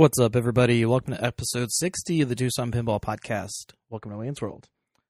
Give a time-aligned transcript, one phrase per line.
[0.00, 0.86] What's up, everybody?
[0.86, 3.74] Welcome to episode 60 of the Tucson Pinball Podcast.
[3.90, 4.66] Welcome to Wayne's World.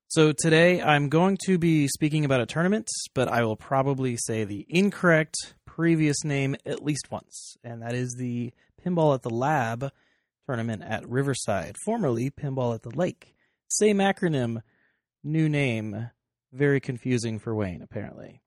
[0.08, 4.42] So, today I'm going to be speaking about a tournament, but I will probably say
[4.42, 8.52] the incorrect previous name at least once, and that is the
[8.84, 9.92] Pinball at the Lab
[10.48, 13.36] tournament at Riverside, formerly Pinball at the Lake.
[13.68, 14.60] Same acronym,
[15.22, 16.10] new name.
[16.52, 18.42] Very confusing for Wayne, apparently.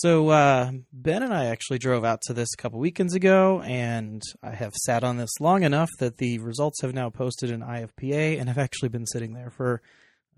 [0.00, 4.22] So uh, Ben and I actually drove out to this a couple weekends ago, and
[4.42, 8.40] I have sat on this long enough that the results have now posted in IFPA,
[8.40, 9.82] and have actually been sitting there for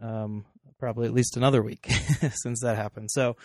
[0.02, 0.46] um,
[0.80, 1.86] probably at least another week
[2.42, 3.12] since that happened.
[3.12, 3.36] So,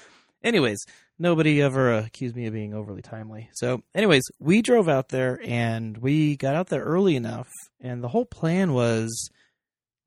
[0.44, 0.80] anyways,
[1.20, 3.52] nobody ever accused me of being overly timely.
[3.54, 8.08] So, anyways, we drove out there, and we got out there early enough, and the
[8.08, 9.30] whole plan was,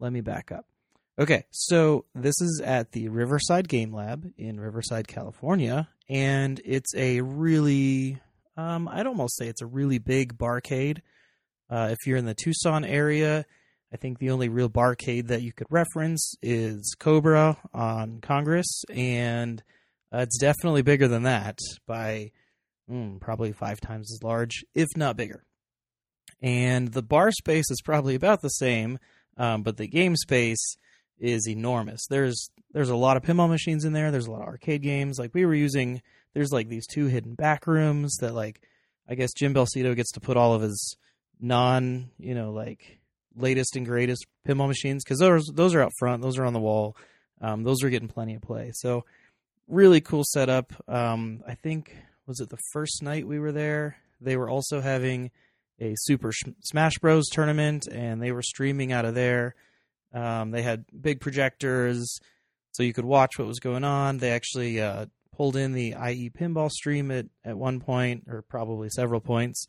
[0.01, 0.67] let me back up.
[1.21, 7.21] Okay, so this is at the Riverside Game Lab in Riverside, California, and it's a
[7.21, 8.19] really,
[8.57, 11.03] um, I'd almost say it's a really big barcade.
[11.69, 13.45] Uh, if you're in the Tucson area,
[13.93, 19.63] I think the only real barcade that you could reference is Cobra on Congress, and
[20.15, 22.31] uh, it's definitely bigger than that by
[22.91, 25.45] mm, probably five times as large, if not bigger.
[26.41, 28.99] And the bar space is probably about the same,
[29.37, 30.79] um, but the game space
[31.21, 32.07] is enormous.
[32.09, 34.11] There's there's a lot of pinball machines in there.
[34.11, 35.19] There's a lot of arcade games.
[35.19, 36.03] Like we were using,
[36.35, 38.61] there's like these two hidden back rooms that like
[39.09, 40.97] I guess Jim Belcito gets to put all of his
[41.41, 43.01] non, you know, like
[43.37, 46.23] latest and greatest pinball machines because those those are out front.
[46.23, 46.97] Those are on the wall.
[47.41, 48.71] Um, those are getting plenty of play.
[48.75, 49.05] So
[49.69, 50.73] really cool setup.
[50.89, 51.95] Um, I think
[52.27, 53.97] was it the first night we were there.
[54.21, 55.31] They were also having
[55.81, 59.55] a Super Smash Bros tournament, and they were streaming out of there.
[60.13, 62.19] Um, they had big projectors,
[62.73, 64.19] so you could watch what was going on.
[64.19, 65.07] They actually uh,
[65.37, 69.67] pulled in the IE pinball stream at, at one point, or probably several points,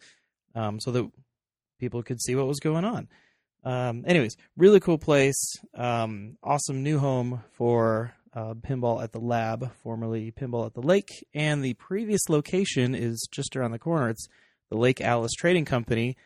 [0.56, 1.10] um, so that
[1.80, 3.08] people could see what was going on.
[3.64, 5.56] Um, anyways, really cool place.
[5.76, 11.26] Um, awesome new home for uh, Pinball at the Lab, formerly Pinball at the Lake.
[11.34, 14.10] And the previous location is just around the corner.
[14.10, 14.28] It's
[14.70, 16.18] the Lake Alice Trading Company.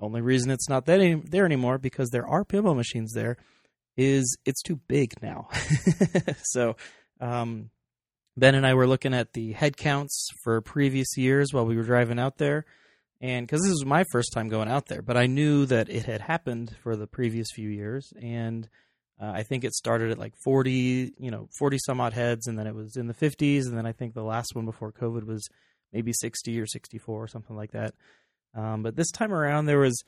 [0.00, 3.36] Only reason it's not that there anymore because there are pinball machines there
[3.96, 5.48] is it's too big now.
[6.42, 6.76] so
[7.20, 7.70] um,
[8.36, 11.82] Ben and I were looking at the head counts for previous years while we were
[11.82, 12.64] driving out there.
[13.20, 16.06] And because this was my first time going out there, but I knew that it
[16.06, 18.12] had happened for the previous few years.
[18.20, 18.66] And
[19.20, 22.58] uh, I think it started at like 40, you know, 40 some odd heads, and
[22.58, 23.66] then it was in the 50s.
[23.66, 25.46] And then I think the last one before COVID was
[25.92, 27.94] maybe 60 or 64 or something like that.
[28.54, 30.02] Um, but this time around, there was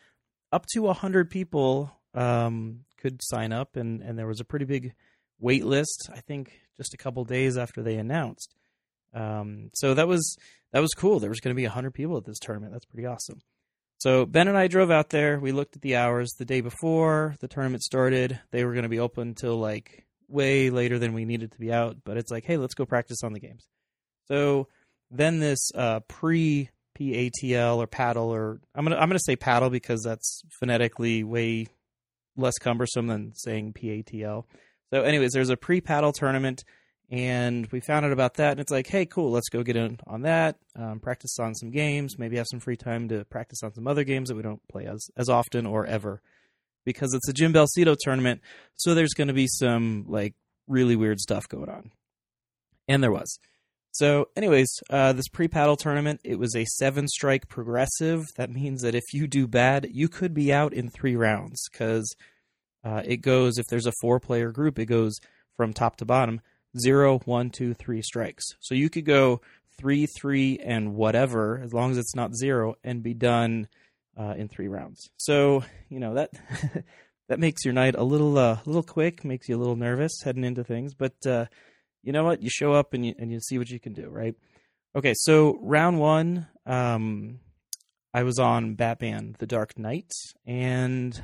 [0.51, 4.95] up to 100 people um, could sign up, and and there was a pretty big
[5.39, 6.09] wait list.
[6.15, 8.55] I think just a couple days after they announced.
[9.13, 10.37] Um, so that was
[10.73, 11.19] that was cool.
[11.19, 12.73] There was going to be hundred people at this tournament.
[12.73, 13.41] That's pretty awesome.
[13.99, 15.39] So Ben and I drove out there.
[15.39, 18.41] We looked at the hours the day before the tournament started.
[18.51, 21.73] They were going to be open till like way later than we needed to be
[21.73, 21.99] out.
[22.05, 23.69] But it's like, hey, let's go practice on the games.
[24.27, 24.69] So
[25.11, 30.03] then this uh, pre PATL or paddle or I'm gonna I'm gonna say paddle because
[30.03, 31.67] that's phonetically way
[32.37, 34.45] less cumbersome than saying PATL.
[34.93, 36.65] So, anyways, there's a pre paddle tournament,
[37.11, 38.53] and we found out about that.
[38.53, 41.71] And it's like, hey, cool, let's go get in on that, um, practice on some
[41.71, 44.67] games, maybe have some free time to practice on some other games that we don't
[44.69, 46.21] play as, as often or ever.
[46.85, 48.41] Because it's a Jim Belcito tournament,
[48.75, 50.35] so there's going to be some like
[50.67, 51.93] really weird stuff going on.
[52.89, 53.39] And there was.
[53.93, 58.25] So, anyways, uh, this pre paddle tournament, it was a seven strike progressive.
[58.37, 62.15] That means that if you do bad, you could be out in three rounds because
[62.85, 65.19] uh, it goes, if there's a four player group, it goes
[65.57, 66.41] from top to bottom
[66.81, 68.45] zero, one, two, three strikes.
[68.61, 69.43] So you could go
[69.79, 73.69] three, three, and whatever, as long as it's not zero, and be done
[74.19, 75.11] uh, in three rounds.
[75.19, 76.31] So, you know, that.
[77.29, 80.45] that makes your night a little uh, little quick, makes you a little nervous heading
[80.45, 81.47] into things, but uh,
[82.03, 82.43] you know what?
[82.43, 84.35] You show up and you and you see what you can do, right?
[84.95, 87.41] Okay, so round one, um,
[88.13, 90.11] I was on Batman: The Dark Knight,
[90.47, 91.21] and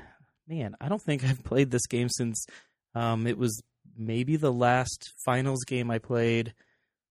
[0.46, 2.46] man, I don't think I've played this game since
[2.94, 3.62] um, it was
[3.96, 6.54] maybe the last finals game I played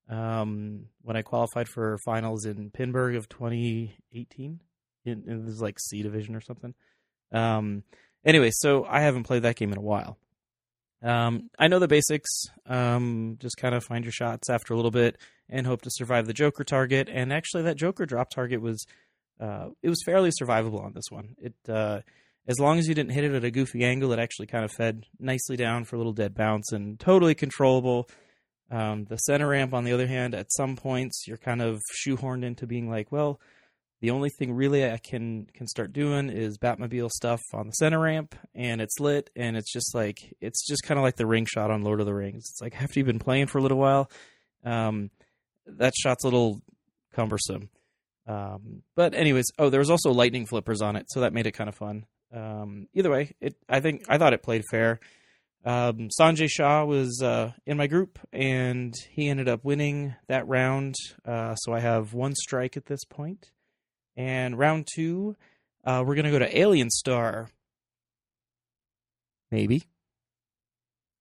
[0.10, 4.62] um, when I qualified for finals in Pinburgh of 2018.
[5.06, 6.74] In, it was like C division or something.
[7.32, 7.84] Um,
[8.26, 10.18] anyway, so I haven't played that game in a while.
[11.04, 12.30] Um, I know the basics.
[12.66, 15.18] Um, just kind of find your shots after a little bit
[15.50, 17.10] and hope to survive the Joker target.
[17.12, 18.86] And actually, that Joker drop target was
[19.40, 21.36] uh, it was fairly survivable on this one.
[21.40, 22.02] It uh,
[22.48, 24.72] as long as you didn't hit it at a goofy angle, it actually kind of
[24.72, 28.10] fed nicely down for a little dead bounce and totally controllable.
[28.72, 32.44] Um, the center ramp, on the other hand, at some points you're kind of shoehorned
[32.44, 33.40] into being like, well,
[34.00, 38.00] The only thing really I can can start doing is Batmobile stuff on the center
[38.00, 41.48] ramp, and it's lit, and it's just like it's just kind of like the ring
[41.50, 42.44] shot on Lord of the Rings.
[42.50, 44.12] It's like after you've been playing for a little while,
[44.64, 45.10] um,
[45.66, 46.62] that shot's a little
[47.14, 47.70] cumbersome.
[48.28, 51.54] Um, but anyways, oh, there was also lightning flippers on it, so that made it
[51.54, 52.06] kind of fun.
[52.32, 55.00] Um, either way, it I think I thought it played fair.
[55.66, 60.96] Um, Sanjay Shah was uh, in my group, and he ended up winning that round.
[61.26, 63.50] Uh, so I have one strike at this point.
[64.18, 65.38] And round two,
[65.86, 67.50] uh, we're gonna go to Alien Star.
[69.52, 69.84] Maybe.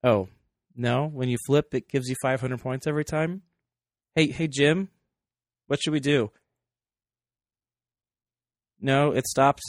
[0.03, 0.27] Oh
[0.75, 1.05] no!
[1.07, 3.43] When you flip, it gives you 500 points every time.
[4.15, 4.89] Hey, hey, Jim,
[5.67, 6.31] what should we do?
[8.79, 9.61] No, it stopped.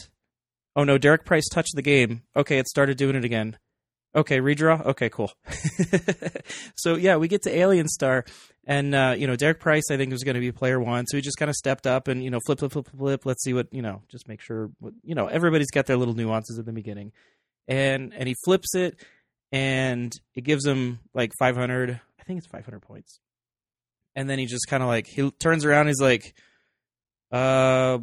[0.74, 2.22] Oh no, Derek Price touched the game.
[2.34, 3.58] Okay, it started doing it again.
[4.14, 4.84] Okay, redraw.
[4.86, 5.30] Okay, cool.
[6.76, 8.24] so yeah, we get to Alien Star,
[8.64, 11.18] and uh, you know Derek Price, I think was going to be player one, so
[11.18, 13.26] he just kind of stepped up and you know flip, flip, flip, flip.
[13.26, 14.02] Let's see what you know.
[14.08, 15.26] Just make sure what, you know.
[15.26, 17.12] Everybody's got their little nuances at the beginning,
[17.66, 18.98] and and he flips it,
[19.52, 22.00] and it gives him like 500.
[22.18, 23.20] I think it's 500 points,
[24.16, 25.88] and then he just kind of like he turns around.
[25.88, 26.34] He's like,
[27.30, 27.98] "Uh,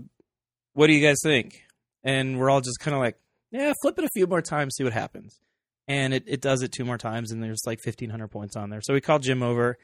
[0.73, 1.63] what do you guys think?"
[2.03, 3.17] And we're all just kind of like,
[3.49, 5.39] "Yeah, flip it a few more times, see what happens."
[5.87, 8.81] And it, it does it two more times and there's like 1500 points on there.
[8.81, 9.77] So we call jim over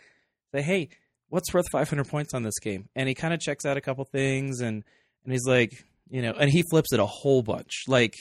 [0.54, 0.90] say hey
[1.30, 2.90] what's worth 500 points on this game?
[2.96, 4.84] And he kind of checks out a couple things and
[5.24, 5.72] and he's like
[6.10, 7.84] you know and he flips it a whole bunch.
[7.88, 8.16] Like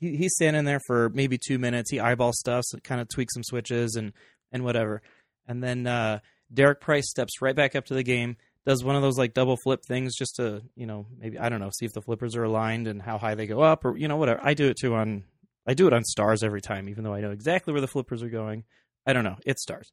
[0.00, 1.90] he, he's standing there for maybe two minutes.
[1.90, 4.12] He eyeballs stuff so kind of tweaks some switches and
[4.52, 5.02] and whatever.
[5.46, 6.20] And then uh
[6.52, 9.56] derek price steps right back up to the game does one of those like double
[9.62, 12.44] flip things just to you know maybe i don't know see if the flippers are
[12.44, 14.40] aligned and how high they go up or you know whatever.
[14.42, 15.24] I do it too on
[15.68, 18.22] I do it on stars every time, even though I know exactly where the flippers
[18.22, 18.64] are going.
[19.06, 19.36] I don't know.
[19.44, 19.92] It's stars.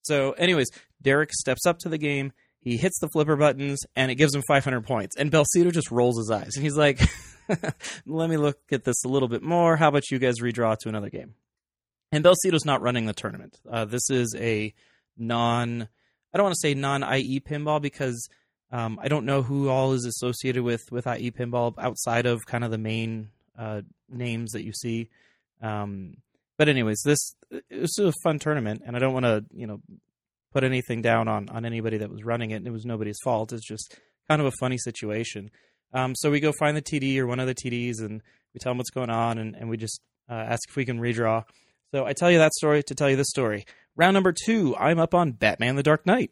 [0.00, 0.68] So, anyways,
[1.02, 2.32] Derek steps up to the game.
[2.60, 5.16] He hits the flipper buttons, and it gives him 500 points.
[5.16, 6.98] And Belcito just rolls his eyes, and he's like,
[8.06, 9.76] "Let me look at this a little bit more.
[9.76, 11.34] How about you guys redraw to another game?"
[12.10, 13.58] And Belcito's not running the tournament.
[13.70, 14.72] Uh, this is a
[15.18, 15.88] non.
[16.32, 18.28] I don't want to say non IE pinball because
[18.70, 22.64] um, I don't know who all is associated with with IE pinball outside of kind
[22.64, 23.28] of the main
[23.58, 25.08] uh, names that you see.
[25.60, 26.16] Um,
[26.58, 27.34] but anyways, this
[27.70, 29.80] was a fun tournament, and I don't want to you know
[30.52, 32.66] put anything down on on anybody that was running it.
[32.66, 33.52] It was nobody's fault.
[33.52, 35.50] It's just kind of a funny situation.
[35.94, 38.22] Um, so we go find the TD or one of the TDs, and
[38.54, 40.00] we tell them what's going on, and, and we just
[40.30, 41.44] uh, ask if we can redraw.
[41.92, 43.66] So I tell you that story to tell you this story.
[43.94, 46.30] Round number two, I'm up on Batman: The Dark Knight.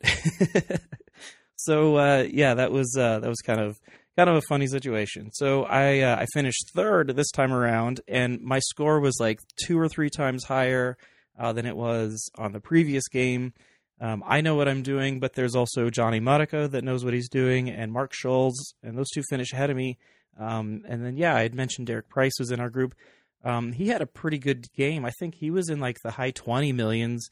[1.57, 3.79] so uh, yeah, that was uh, that was kind of
[4.21, 5.31] kind of a funny situation.
[5.33, 9.79] So I uh, I finished third this time around, and my score was like two
[9.79, 10.99] or three times higher
[11.39, 13.55] uh, than it was on the previous game.
[13.99, 17.31] Um, I know what I'm doing, but there's also Johnny Modica that knows what he's
[17.31, 19.97] doing, and Mark Scholes, and those two finish ahead of me.
[20.39, 22.95] Um, and then yeah, I had mentioned Derek Price was in our group.
[23.43, 25.07] Um, he had a pretty good game.
[25.07, 27.27] I think he was in like the high 20 millions,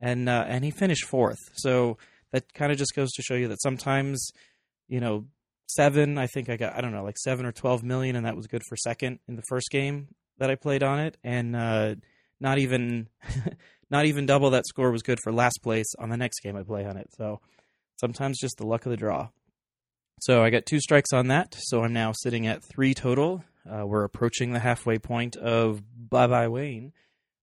[0.00, 1.38] and uh, and he finished fourth.
[1.52, 1.98] So
[2.32, 4.30] that kind of just goes to show you that sometimes,
[4.88, 5.26] you know,
[5.74, 6.18] seven.
[6.18, 8.46] I think I got I don't know like seven or twelve million, and that was
[8.46, 10.08] good for second in the first game
[10.38, 11.94] that I played on it, and uh,
[12.40, 13.08] not even
[13.90, 16.62] not even double that score was good for last place on the next game I
[16.62, 17.08] play on it.
[17.16, 17.40] So
[17.98, 19.28] sometimes just the luck of the draw.
[20.20, 21.54] So I got two strikes on that.
[21.58, 23.44] So I'm now sitting at three total.
[23.68, 26.92] Uh, we're approaching the halfway point of Bye Bye Wayne.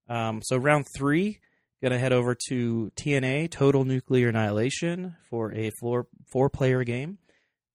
[0.10, 1.40] Um, so round three,
[1.82, 7.20] gonna head over to TNA Total Nuclear Annihilation for a four four player game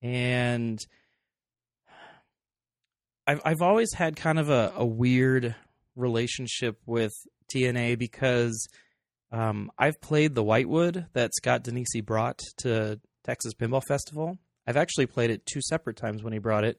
[0.03, 0.79] and
[3.27, 5.55] I've I've always had kind of a, a weird
[5.95, 7.13] relationship with
[7.55, 8.69] TNA because
[9.31, 14.39] um, I've played the Whitewood that Scott Danesi brought to Texas Pinball Festival.
[14.67, 16.79] I've actually played it two separate times when he brought it,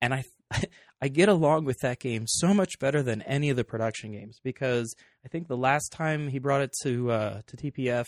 [0.00, 0.24] and I
[1.02, 4.38] I get along with that game so much better than any of the production games
[4.44, 8.06] because I think the last time he brought it to uh, to TPF,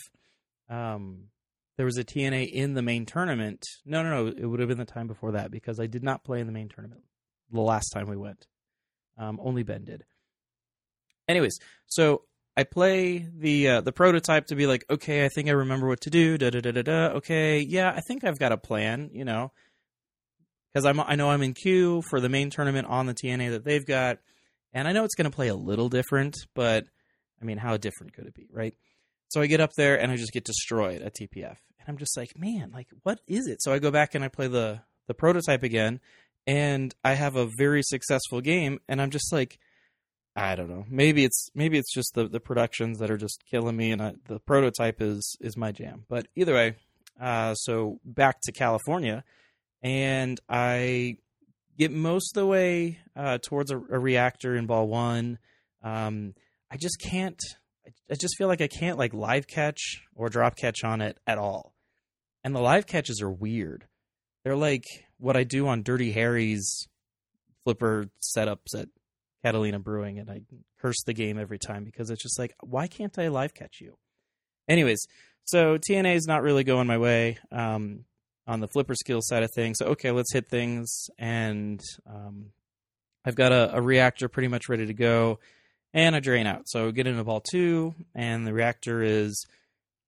[0.69, 1.29] um,
[1.77, 3.63] there was a TNA in the main tournament.
[3.85, 4.27] No, no, no.
[4.27, 6.53] It would have been the time before that because I did not play in the
[6.53, 7.01] main tournament
[7.51, 8.47] the last time we went.
[9.17, 10.03] Um, only Ben did.
[11.27, 12.23] Anyways, so
[12.55, 16.01] I play the uh, the prototype to be like, okay, I think I remember what
[16.01, 16.37] to do.
[16.37, 17.07] Da da da da da.
[17.17, 19.09] Okay, yeah, I think I've got a plan.
[19.13, 19.51] You know,
[20.73, 23.63] because I'm I know I'm in queue for the main tournament on the TNA that
[23.63, 24.19] they've got,
[24.73, 26.85] and I know it's going to play a little different, but
[27.41, 28.75] I mean, how different could it be, right?
[29.33, 31.57] So I get up there and I just get destroyed at TPF.
[31.79, 33.63] And I'm just like, man, like what is it?
[33.63, 35.99] So I go back and I play the the prototype again
[36.45, 39.57] and I have a very successful game and I'm just like
[40.35, 40.85] I don't know.
[40.87, 44.13] Maybe it's maybe it's just the the productions that are just killing me and I,
[44.27, 46.05] the prototype is is my jam.
[46.07, 46.75] But either way,
[47.19, 49.23] uh, so back to California
[49.81, 51.17] and I
[51.79, 55.39] get most of the way uh, towards a, a, reactor in ball one.
[55.81, 56.35] Um,
[56.69, 57.41] I just can't.
[58.09, 61.37] I just feel like I can't like live catch or drop catch on it at
[61.37, 61.73] all.
[62.43, 63.85] And the live catches are weird.
[64.43, 64.85] They're like
[65.17, 66.87] what I do on Dirty Harry's
[67.63, 68.89] flipper setups at
[69.43, 70.41] Catalina Brewing, and I
[70.81, 73.97] curse the game every time because it's just like, why can't I live catch you?
[74.67, 75.05] Anyways,
[75.45, 78.05] so TNA is not really going my way um,
[78.47, 79.77] on the flipper skill side of things.
[79.79, 82.51] So okay, let's hit things, and um,
[83.25, 85.39] I've got a, a, reactor pretty much ready to go,
[85.93, 86.63] and a drain out.
[86.67, 89.45] So get into ball two, and the reactor is,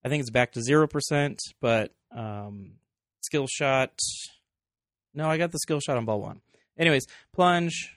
[0.04, 2.72] I think it's back to zero percent, but um,
[3.22, 4.00] skill shot.
[5.14, 6.42] No, I got the skill shot on ball one.
[6.78, 7.96] Anyways, plunge,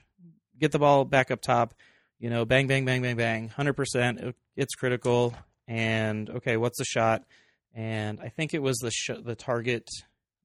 [0.57, 1.73] get the ball back up top.
[2.19, 4.35] You know, bang, bang, bang, bang, bang, hundred percent.
[4.55, 5.33] It's critical.
[5.67, 7.23] And okay, what's the shot?
[7.75, 9.87] And I think it was the sh- the target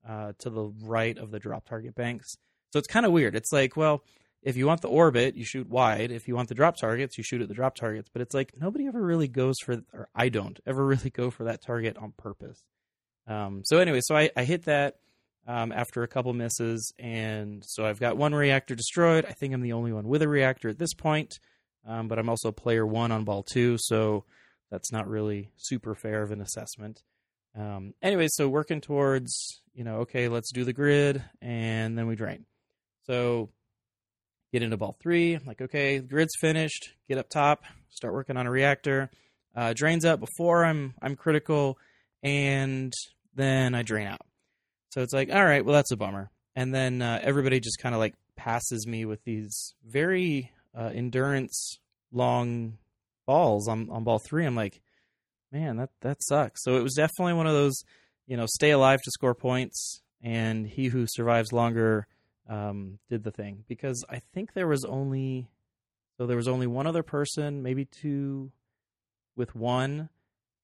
[0.07, 2.37] uh, to the right of the drop target banks.
[2.73, 3.35] So it's kind of weird.
[3.35, 4.03] It's like, well,
[4.45, 6.13] if you want the orbit, you shoot wide.
[6.13, 8.11] If you want the drop targets, you shoot at the drop targets.
[8.13, 11.45] But it's like nobody ever really goes for, or I don't ever really go for
[11.45, 12.63] that target on purpose.
[13.27, 14.97] Um, so anyway, so I, I hit that
[15.47, 19.25] um, after a couple misses, and so I've got one reactor destroyed.
[19.25, 21.39] I think I'm the only one with a reactor at this point,
[21.87, 24.25] um, but I'm also player one on ball two, so
[24.71, 27.03] that's not really super fair of an assessment.
[27.57, 32.15] Um, anyway, so working towards you know, okay, let's do the grid, and then we
[32.15, 32.47] drain.
[33.07, 33.51] So
[34.55, 35.35] get into ball three.
[35.35, 36.93] I'm like, okay, grid's finished.
[37.09, 39.11] Get up top, start working on a reactor.
[39.55, 41.77] Uh, drains up before I'm I'm critical,
[42.23, 42.93] and
[43.35, 44.21] then I drain out.
[44.91, 46.31] So it's like, all right, well, that's a bummer.
[46.55, 51.81] And then uh, everybody just kind of like passes me with these very uh, endurance
[52.13, 52.79] long
[53.27, 54.47] balls on, on ball three.
[54.47, 54.81] I'm like,
[55.51, 56.63] man, that, that sucks.
[56.63, 57.83] So it was definitely one of those,
[58.29, 62.07] you know, stay alive to score points, and he who survives longer
[62.49, 63.65] um, did the thing.
[63.69, 65.49] Because I think there was only,
[66.19, 68.51] so there was only one other person, maybe two
[69.37, 70.09] with one,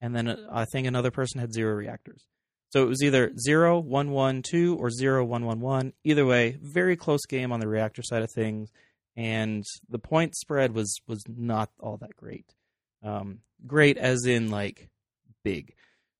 [0.01, 2.25] and then I think another person had zero reactors.
[2.71, 5.93] So it was either 0 1 1 2 or 0 1 1 1.
[6.05, 8.71] Either way, very close game on the reactor side of things.
[9.17, 12.47] And the point spread was was not all that great.
[13.03, 14.89] Um, great as in like
[15.43, 15.75] big.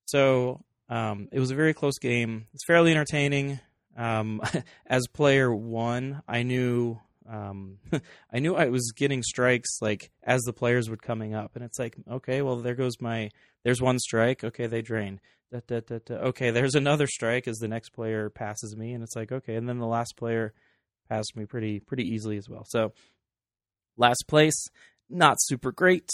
[0.05, 2.47] So um, it was a very close game.
[2.53, 3.61] It's fairly entertaining.
[3.97, 4.41] Um,
[4.87, 7.77] as player one, I knew um,
[8.33, 11.79] I knew I was getting strikes like as the players were coming up, and it's
[11.79, 13.29] like, okay, well there goes my
[13.63, 14.43] there's one strike.
[14.43, 15.19] Okay, they drain.
[15.51, 16.15] Da, da, da.
[16.15, 19.67] Okay, there's another strike as the next player passes me, and it's like okay, and
[19.67, 20.53] then the last player
[21.09, 22.63] passed me pretty pretty easily as well.
[22.67, 22.93] So
[23.97, 24.67] last place,
[25.09, 26.09] not super great.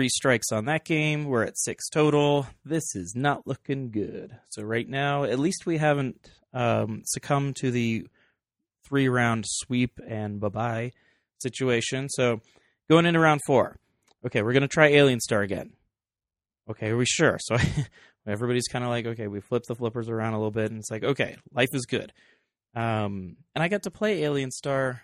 [0.00, 1.26] Three strikes on that game.
[1.26, 2.46] We're at six total.
[2.64, 4.34] This is not looking good.
[4.48, 8.06] So right now, at least we haven't um, succumbed to the
[8.88, 10.92] three round sweep and bye bye
[11.42, 12.08] situation.
[12.08, 12.40] So
[12.88, 13.76] going into round four.
[14.24, 15.74] Okay, we're gonna try Alien Star again.
[16.70, 17.38] Okay, are we sure?
[17.38, 17.58] So
[18.26, 20.90] Everybody's kind of like, okay, we flip the flippers around a little bit, and it's
[20.90, 22.10] like, okay, life is good.
[22.74, 25.02] Um, and I got to play Alien Star.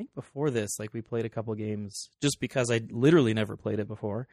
[0.00, 3.54] I think before this, like we played a couple games just because I literally never
[3.54, 4.28] played it before,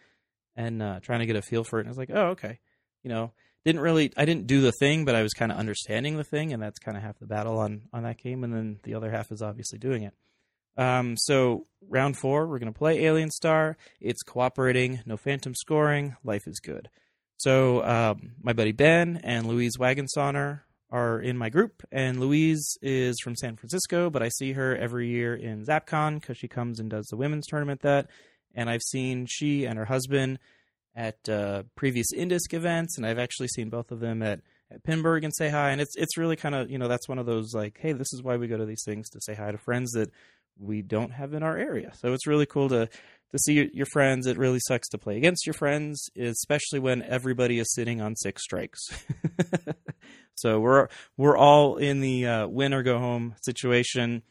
[0.56, 1.82] and uh, trying to get a feel for it.
[1.82, 2.60] And I was like, oh, okay,
[3.04, 3.34] you know,
[3.66, 6.54] didn't really, I didn't do the thing, but I was kind of understanding the thing,
[6.54, 9.12] and that's kind of half the battle on on that game, and then the other
[9.12, 10.14] half is obviously doing it.
[10.78, 13.76] Um, so round four, we're gonna play Alien Star.
[14.00, 16.16] It's cooperating, no phantom scoring.
[16.24, 16.88] Life is good.
[17.36, 23.20] So um, my buddy Ben and Louise Wagensonner are in my group, and Louise is
[23.22, 26.90] from San Francisco, but I see her every year in ZapCon because she comes and
[26.90, 28.08] does the women's tournament that.
[28.56, 30.40] And I've seen she and her husband
[30.96, 35.24] at uh, previous Indisc events, and I've actually seen both of them at at Pinburgh
[35.24, 35.70] and say hi.
[35.70, 38.12] And it's it's really kind of you know that's one of those like, hey, this
[38.14, 40.12] is why we go to these things to say hi to friends that
[40.60, 41.92] we don't have in our area.
[41.96, 42.90] So it's really cool to
[43.32, 44.26] to see your friends.
[44.26, 48.44] It really sucks to play against your friends, especially when everybody is sitting on six
[48.44, 48.80] strikes.
[50.38, 54.24] so we're we're all in the uh, win or go home situation.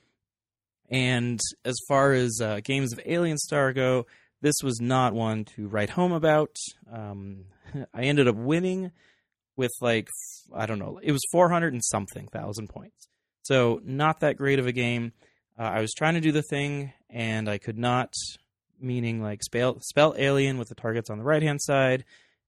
[0.88, 4.06] And as far as uh, games of Alien Star go,
[4.40, 6.54] this was not one to write home about.
[6.90, 7.46] Um,
[7.94, 8.92] I ended up winning
[9.56, 10.08] with like
[10.54, 13.08] I don't know, it was 400 and something thousand points.
[13.42, 15.12] So not that great of a game.
[15.58, 18.12] Uh, I was trying to do the thing and I could not
[18.80, 22.04] meaning like spell spell alien with the targets on the right hand side,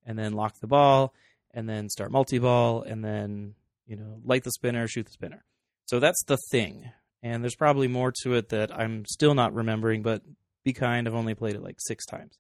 [0.07, 1.15] and then lock the ball,
[1.59, 5.45] and then start multi ball, and then you know light the spinner, shoot the spinner.
[5.87, 10.03] So that's the thing, and there's probably more to it that I'm still not remembering.
[10.03, 10.23] But
[10.65, 12.39] be kind, I've only played it like six times.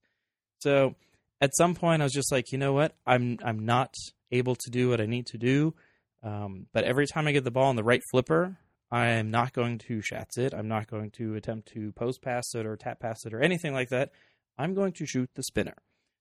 [0.60, 0.94] So
[1.40, 3.92] at some point, I was just like, you know what, I'm I'm not
[4.30, 5.75] able to do what I need to do.
[6.22, 8.56] Um, but every time I get the ball on the right flipper,
[8.88, 10.54] I am not going to shatz it.
[10.54, 13.72] I'm not going to attempt to post pass it or tap pass it or anything
[13.72, 14.12] like that.
[14.56, 15.76] I'm going to shoot the spinner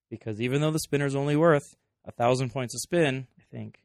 [0.09, 1.75] because even though the spinner is only worth
[2.07, 3.79] a thousand points a spin, I think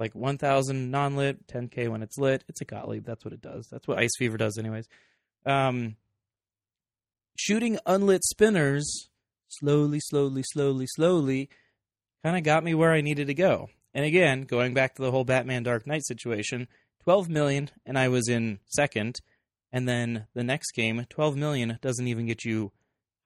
[0.00, 2.42] like 1,000 non lit, 10k when it's lit.
[2.48, 3.04] It's a Gottlieb.
[3.04, 3.68] That's what it does.
[3.70, 4.88] That's what Ice Fever does, anyways.
[5.44, 5.96] Um,
[7.36, 9.10] shooting unlit spinners
[9.48, 11.50] slowly, slowly, slowly, slowly
[12.24, 13.68] kind of got me where I needed to go.
[13.92, 16.66] And again, going back to the whole Batman Dark Knight situation,
[17.04, 19.20] 12 million and I was in second.
[19.72, 22.72] And then the next game, 12 million doesn't even get you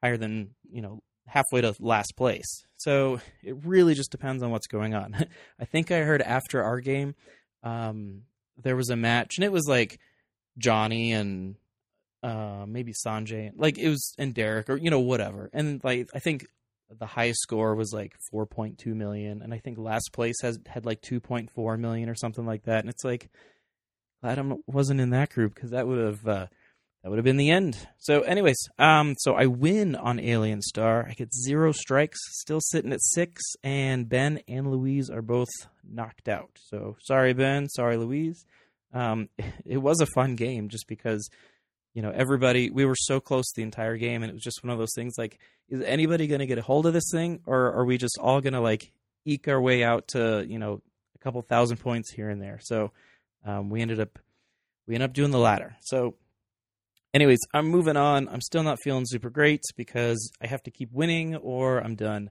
[0.03, 2.65] higher than, you know, halfway to last place.
[2.85, 5.17] So it really just depends on what's going on.
[5.61, 7.15] I think I heard after our game,
[7.63, 8.25] um,
[8.63, 9.99] there was a match and it was like
[10.59, 11.57] Johnny and
[12.23, 15.49] uh, maybe Sanjay, like it was and Derek or you know whatever.
[15.55, 16.47] And like I think
[16.91, 21.01] the highest score was like 4.2 million and I think last place has had like
[21.01, 22.81] 2.4 million or something like that.
[22.81, 23.31] And it's like
[24.23, 24.37] I
[24.67, 26.47] wasn't in that group because that would have uh,
[27.05, 27.77] that would have been the end.
[27.99, 31.07] So, anyways, um, so I win on Alien Star.
[31.07, 35.51] I get zero strikes, still sitting at six, and Ben and Louise are both
[35.87, 36.53] knocked out.
[36.55, 37.69] So, sorry, Ben.
[37.69, 38.47] Sorry, Louise.
[38.95, 39.29] Um,
[39.67, 41.29] it was a fun game just because,
[41.93, 44.71] you know, everybody, we were so close the entire game, and it was just one
[44.73, 47.71] of those things like, is anybody going to get a hold of this thing, or
[47.75, 48.93] are we just all going to, like,
[49.27, 50.81] eke our way out to, you know,
[51.17, 52.61] a couple thousand points here and there?
[52.63, 52.93] So,
[53.45, 54.19] um, we ended up,
[54.87, 55.77] we ended up doing the latter.
[55.83, 56.15] So,
[57.15, 58.29] Anyways, I'm moving on.
[58.29, 62.29] I'm still not feeling super great because I have to keep winning or I'm done.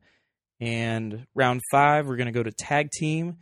[0.59, 3.37] And round five, we're going to go to tag team.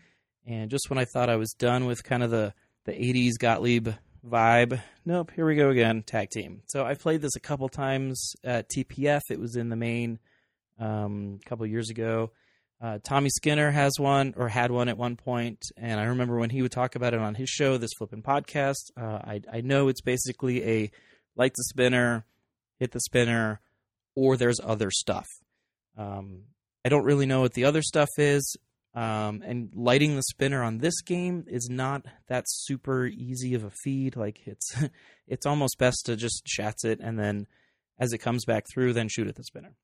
[0.45, 2.53] And just when I thought I was done with kind of the,
[2.85, 3.89] the 80s Gottlieb
[4.23, 6.61] vibe, nope, here we go again, tag team.
[6.67, 9.21] So I've played this a couple times at TPF.
[9.31, 10.19] It was in the main
[10.79, 12.29] um, a couple years ago.
[12.79, 16.49] Uh, Tommy Skinner has one or had one at one point, and I remember when
[16.51, 18.91] he would talk about it on his show, this flipping podcast.
[18.95, 20.91] Uh, I, I know it's basically a
[21.35, 22.25] light the spinner,
[22.79, 23.61] hit the spinner,
[24.15, 25.27] or there's other stuff.
[25.97, 26.43] Um,
[26.85, 28.55] I don't really know what the other stuff is.
[28.93, 33.71] Um, and lighting the spinner on this game is not that super easy of a
[33.83, 34.17] feed.
[34.17, 34.75] Like it's
[35.27, 37.47] it's almost best to just shatz it and then
[38.01, 39.75] as it comes back through, then shoot at the spinner.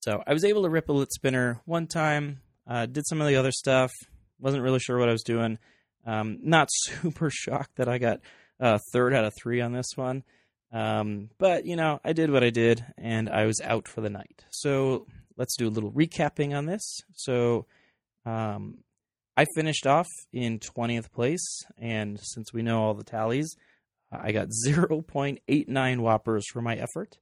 [0.00, 2.40] So I was able to rip a lit spinner one time.
[2.66, 3.90] Uh, did some of the other stuff.
[4.38, 5.58] Wasn't really sure what I was doing.
[6.06, 8.20] Um, not super shocked that I got
[8.60, 10.22] uh, third out of three on this one.
[10.72, 14.10] Um, but, you know, I did what I did and I was out for the
[14.10, 14.44] night.
[14.50, 15.06] So
[15.36, 17.02] let's do a little recapping on this.
[17.14, 17.66] So
[18.24, 18.78] um,
[19.36, 21.64] I finished off in 20th place.
[21.78, 23.54] And since we know all the tallies,
[24.10, 27.18] I got 0.89 whoppers for my effort.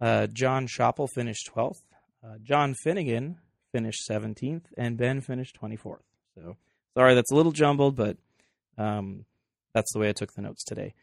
[0.00, 1.82] Uh, John Schoppel finished 12th.
[2.24, 3.38] Uh, John Finnegan
[3.72, 4.64] finished 17th.
[4.76, 6.02] And Ben finished 24th.
[6.34, 6.56] So
[6.94, 8.16] sorry, that's a little jumbled, but
[8.76, 9.24] um,
[9.72, 10.94] that's the way I took the notes today.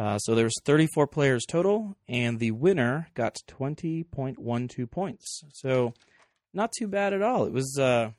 [0.00, 5.42] Uh, so there's 34 players total, and the winner got 20.12 points.
[5.52, 5.92] So
[6.54, 7.44] not too bad at all.
[7.44, 8.12] It was uh,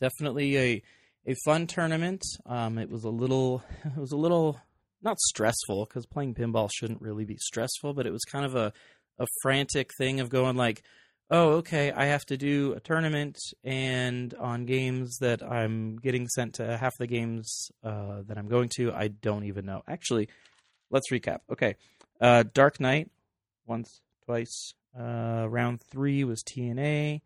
[0.00, 0.82] definitely a
[1.26, 2.22] a fun tournament.
[2.46, 4.58] Um, it was a little it was a little
[5.02, 8.72] not stressful because playing pinball shouldn't really be stressful, but it was kind of a
[9.18, 10.82] a frantic thing of going like,
[11.30, 16.54] oh, okay, I have to do a tournament, and on games that I'm getting sent
[16.54, 19.82] to half the games uh, that I'm going to, I don't even know.
[19.86, 20.30] Actually,
[20.90, 21.40] let's recap.
[21.50, 21.76] Okay,
[22.20, 23.10] uh, Dark Knight
[23.66, 24.74] once, twice.
[24.98, 27.22] Uh, round three was TNA.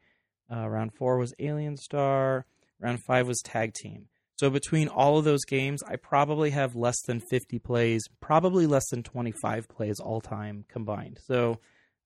[0.54, 2.46] Uh, round four was Alien Star.
[2.80, 4.08] Round five was Tag Team.
[4.36, 8.88] So between all of those games, I probably have less than 50 plays, probably less
[8.90, 11.18] than 25 plays all time combined.
[11.24, 11.60] So,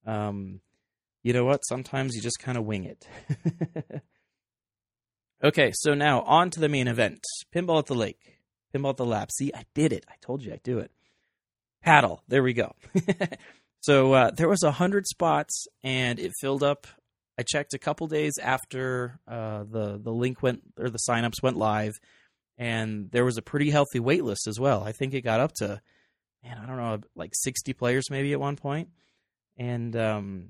[0.07, 0.61] um,
[1.23, 1.65] you know what?
[1.67, 3.09] Sometimes you just kind of wing it.
[5.45, 8.41] okay, so now on to the main event Pinball at the Lake,
[8.75, 9.33] Pinball at the Lab.
[9.33, 10.05] See, I did it.
[10.09, 10.93] I told you I'd do it
[11.83, 12.23] paddle.
[12.29, 12.75] There we go.
[13.81, 16.87] so uh, there was a hundred spots, and it filled up.
[17.39, 21.57] I checked a couple days after uh, the the link went or the signups went
[21.57, 21.93] live,
[22.57, 24.83] and there was a pretty healthy wait list as well.
[24.83, 25.81] I think it got up to,
[26.43, 28.89] man, I don't know, like sixty players maybe at one point.
[29.57, 30.49] And um,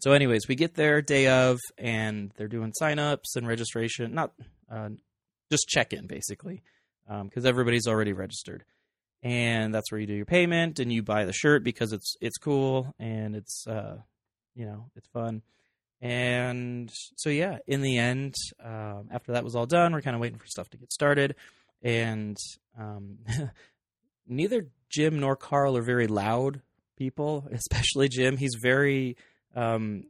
[0.00, 4.14] so, anyways, we get there day of, and they're doing signups and registration.
[4.14, 4.32] Not
[4.70, 4.90] uh,
[5.50, 6.62] just check in basically,
[7.06, 8.64] because um, everybody's already registered
[9.22, 12.38] and that's where you do your payment and you buy the shirt because it's it's
[12.38, 13.98] cool and it's uh
[14.54, 15.42] you know it's fun.
[16.00, 20.20] And so yeah in the end um, after that was all done we're kind of
[20.20, 21.36] waiting for stuff to get started.
[21.82, 22.36] And
[22.78, 23.18] um,
[24.26, 26.60] neither jim nor carl are very loud
[26.96, 28.36] people especially jim.
[28.36, 29.16] He's very
[29.54, 30.04] um,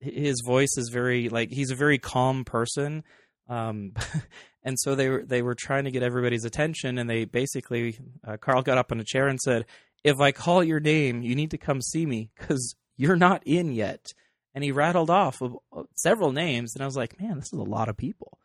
[0.00, 3.04] his voice is very like he's a very calm person.
[3.48, 3.92] Um,
[4.68, 8.36] and so they were they were trying to get everybody's attention, and they basically uh,
[8.36, 9.64] Carl got up on a chair and said,
[10.04, 13.72] "If I call your name, you need to come see me because you're not in
[13.72, 14.12] yet."
[14.54, 17.62] And he rattled off uh, several names, and I was like, "Man, this is a
[17.62, 18.38] lot of people."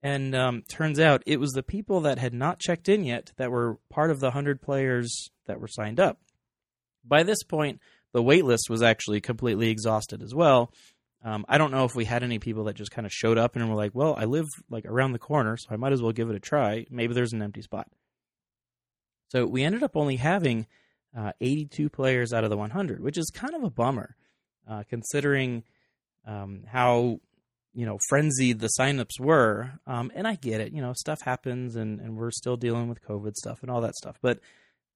[0.00, 3.50] And um, turns out it was the people that had not checked in yet that
[3.50, 6.20] were part of the hundred players that were signed up.
[7.04, 7.80] By this point,
[8.12, 10.72] the wait list was actually completely exhausted as well.
[11.24, 13.56] Um, I don't know if we had any people that just kind of showed up
[13.56, 16.12] and were like, "Well, I live like around the corner, so I might as well
[16.12, 16.86] give it a try.
[16.90, 17.88] Maybe there's an empty spot."
[19.28, 20.66] So we ended up only having
[21.16, 24.16] uh, 82 players out of the 100, which is kind of a bummer,
[24.68, 25.64] uh, considering
[26.26, 27.20] um, how
[27.72, 29.72] you know frenzied the signups were.
[29.86, 33.02] Um, and I get it, you know, stuff happens, and and we're still dealing with
[33.02, 34.40] COVID stuff and all that stuff, but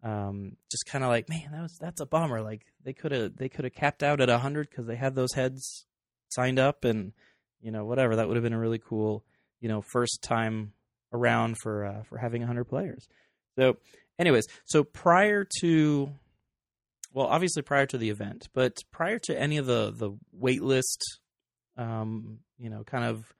[0.02, 2.42] um, just kind of like, man, that was that's a bummer.
[2.42, 5.32] Like they could have they could have capped out at 100 because they had those
[5.32, 5.86] heads
[6.28, 7.12] signed up and
[7.60, 9.24] you know whatever that would have been a really cool
[9.60, 10.72] you know first time
[11.12, 13.08] around for uh, for having 100 players.
[13.58, 13.76] So
[14.18, 16.10] anyways so prior to
[17.12, 21.20] well obviously prior to the event but prior to any of the the wait list
[21.76, 23.32] um you know kind of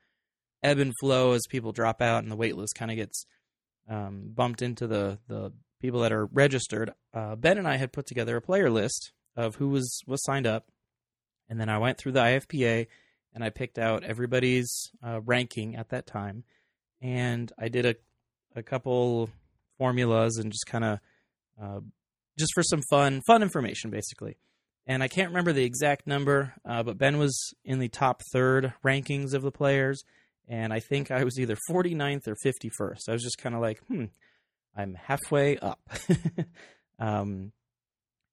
[0.63, 3.25] ebb and flow as people drop out and the wait list kind of gets
[3.89, 8.07] um, bumped into the the people that are registered uh, ben and i had put
[8.07, 10.67] together a player list of who was was signed up
[11.49, 12.87] and then I went through the IFPA
[13.35, 16.45] and I picked out everybody's uh, ranking at that time.
[17.01, 17.95] And I did a,
[18.57, 19.31] a couple
[19.79, 20.99] formulas and just kind of,
[21.61, 21.81] uh,
[22.39, 24.39] just for some fun, fun information basically.
[24.87, 28.73] And I can't remember the exact number, uh, but Ben was in the top third
[28.85, 30.03] rankings of the players.
[30.49, 33.09] And I think I was either 49th or 51st.
[33.09, 34.07] I was just kind of like, hmm,
[34.75, 35.79] I'm halfway up.
[36.99, 37.53] um,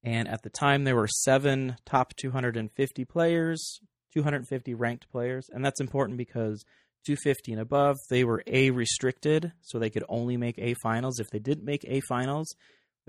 [0.06, 3.80] and at the time, there were seven top 250 players,
[4.14, 5.50] 250 ranked players.
[5.52, 6.64] And that's important because
[7.06, 11.18] 250 and above, they were A restricted, so they could only make A finals.
[11.18, 12.54] If they didn't make A finals,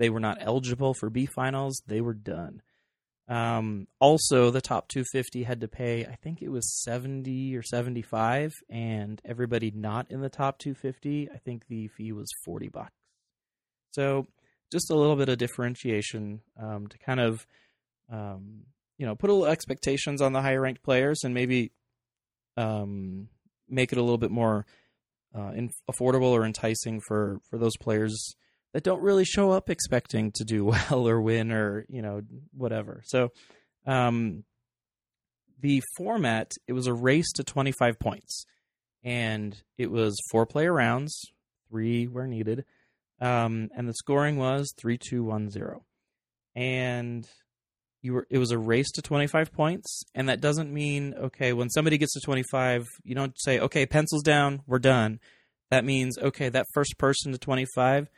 [0.00, 1.80] they were not eligible for B finals.
[1.86, 2.62] They were done.
[3.28, 8.54] Um, also, the top 250 had to pay, I think it was 70 or 75,
[8.68, 12.90] and everybody not in the top 250, I think the fee was 40 bucks.
[13.92, 14.26] So
[14.70, 17.46] just a little bit of differentiation um, to kind of
[18.10, 18.64] um,
[18.96, 21.72] you know put a little expectations on the higher ranked players and maybe
[22.56, 23.28] um,
[23.68, 24.66] make it a little bit more
[25.36, 28.34] uh, in, affordable or enticing for for those players
[28.74, 33.02] that don't really show up expecting to do well or win or you know whatever.
[33.04, 33.30] So
[33.86, 34.44] um,
[35.60, 38.44] the format it was a race to 25 points
[39.04, 41.20] and it was four player rounds,
[41.70, 42.64] three where needed
[43.20, 45.84] um, and the scoring was three two one zero,
[46.54, 47.26] and
[48.02, 51.52] you were it was a race to twenty five points, and that doesn't mean okay
[51.52, 55.18] when somebody gets to twenty five, you don't say okay pencils down, we're done.
[55.70, 58.08] That means okay that first person to twenty five,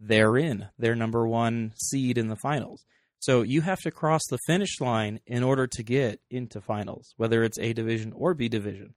[0.00, 2.84] they're in, they're number one seed in the finals.
[3.20, 7.42] So you have to cross the finish line in order to get into finals, whether
[7.42, 8.94] it's A division or B division.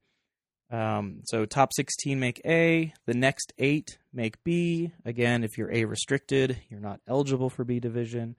[0.71, 4.91] Um, so top 16 make A, the next eight make B.
[5.05, 8.35] Again, if you're A restricted, you're not eligible for B division.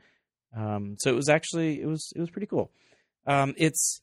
[0.56, 2.70] Um, so it was actually it was it was pretty cool.
[3.26, 4.00] Um, it's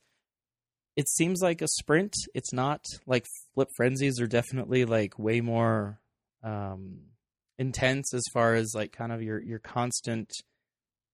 [0.95, 2.13] it seems like a sprint.
[2.35, 5.99] It's not like flip frenzies are definitely like way more
[6.43, 6.99] um,
[7.57, 10.31] intense as far as like kind of your your constant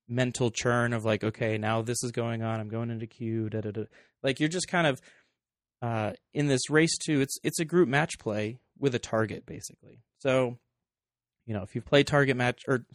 [0.08, 3.60] mental churn of like okay now this is going on i'm going into queue da,
[3.60, 3.86] da, da.
[4.21, 5.01] like you're just kind of
[5.81, 10.01] uh, in this race too, it's it's a group match play with a target basically.
[10.19, 10.57] So,
[11.45, 12.85] you know, if you've played target match or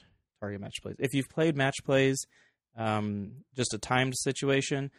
[0.40, 2.26] target match plays, if you've played match plays,
[2.76, 4.90] um, just a timed situation,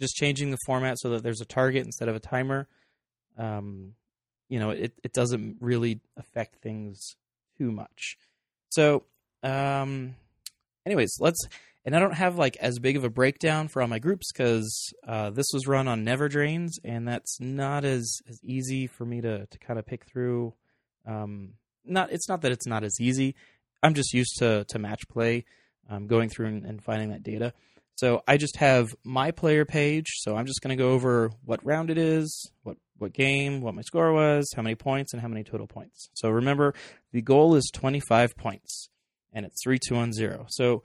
[0.00, 2.68] just changing the format so that there's a target instead of a timer,
[3.38, 3.94] um,
[4.48, 7.16] you know, it it doesn't really affect things
[7.58, 8.16] too much.
[8.70, 9.04] So,
[9.42, 10.14] um,
[10.84, 11.40] anyways, let's
[11.86, 14.92] and I don't have like as big of a breakdown for all my groups because
[15.06, 19.20] uh, this was run on Never Drains, and that's not as, as easy for me
[19.20, 20.52] to to kind of pick through.
[21.06, 23.36] Um, not it's not that it's not as easy.
[23.84, 25.44] I'm just used to to match play,
[25.88, 27.52] um, going through and, and finding that data.
[27.94, 30.06] So I just have my player page.
[30.16, 33.74] So I'm just going to go over what round it is, what what game, what
[33.74, 36.10] my score was, how many points, and how many total points.
[36.14, 36.74] So remember,
[37.12, 38.88] the goal is 25 points,
[39.32, 40.46] and it's three, two, one, zero.
[40.48, 40.82] So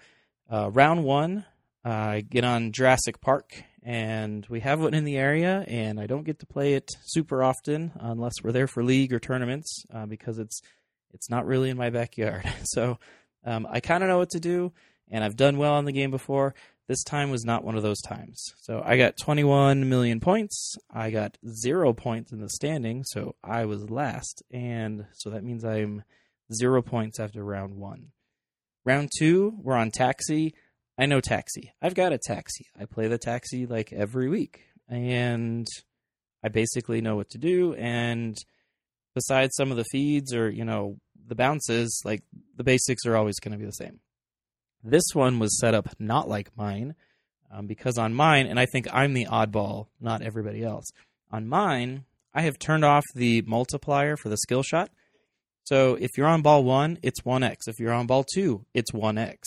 [0.52, 1.46] uh, round one,
[1.84, 6.26] I get on Jurassic Park, and we have one in the area, and I don't
[6.26, 10.38] get to play it super often unless we're there for league or tournaments uh, because
[10.38, 10.62] it's
[11.14, 12.44] it's not really in my backyard.
[12.64, 13.00] So
[13.46, 14.72] um, I kind of know what to do,
[15.10, 16.54] and I've done well on the game before.
[16.88, 18.54] this time was not one of those times.
[18.60, 20.76] So I got 21 million points.
[20.94, 24.44] I got zero points in the standing, so I was last.
[24.52, 26.04] And so that means I'm
[26.54, 28.12] zero points after round one.
[28.84, 30.54] Round two, we're on taxi.
[30.98, 31.72] I know taxi.
[31.82, 32.66] I've got a taxi.
[32.80, 34.62] I play the taxi like every week.
[34.90, 35.68] And
[36.44, 37.74] I basically know what to do.
[37.76, 38.36] And
[39.14, 42.24] besides some of the feeds or, you know, the bounces, like
[42.58, 44.00] the basics are always going to be the same.
[44.84, 46.96] This one was set up not like mine
[47.52, 50.86] um, because on mine, and I think I'm the oddball, not everybody else.
[51.32, 54.90] On mine, I have turned off the multiplier for the skill shot.
[55.72, 57.70] So if you're on ball one, it's 1x.
[57.70, 59.38] If you're on ball two, it's 1x.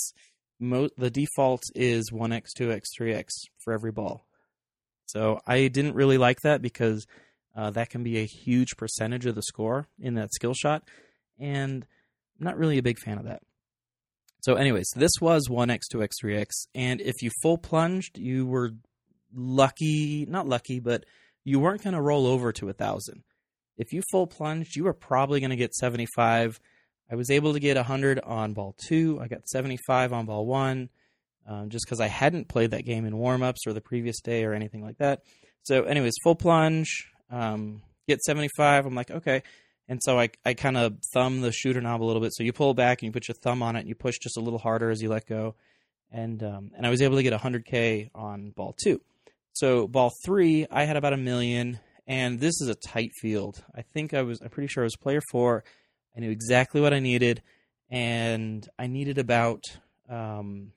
[0.58, 3.28] Mo- the default is 1x, 2x, 3x
[3.62, 4.24] for every ball.
[5.04, 7.06] So I didn't really like that because
[7.54, 10.88] uh, that can be a huge percentage of the score in that skill shot.
[11.38, 11.84] And
[12.40, 13.42] I'm not really a big fan of that.
[14.40, 16.48] So, anyways, this was 1x, 2x, 3x.
[16.74, 18.70] And if you full plunged, you were
[19.34, 21.04] lucky, not lucky, but
[21.44, 23.24] you weren't going to roll over to a 1,000.
[23.76, 26.60] If you full plunged, you were probably going to get 75.
[27.10, 29.18] I was able to get 100 on ball two.
[29.20, 30.88] I got 75 on ball one,
[31.46, 34.54] um, just because I hadn't played that game in warmups or the previous day or
[34.54, 35.22] anything like that.
[35.62, 38.86] So, anyways, full plunge, um, get 75.
[38.86, 39.42] I'm like, okay.
[39.88, 42.32] And so I, I kind of thumb the shooter knob a little bit.
[42.34, 44.36] So you pull back and you put your thumb on it and you push just
[44.36, 45.54] a little harder as you let go.
[46.10, 49.00] And um, and I was able to get 100k on ball two.
[49.52, 53.64] So ball three, I had about a million, and this is a tight field.
[53.74, 55.64] I think I was, I'm pretty sure I was player four.
[56.16, 57.42] I knew exactly what I needed,
[57.90, 59.62] and I needed about,
[60.08, 60.72] um,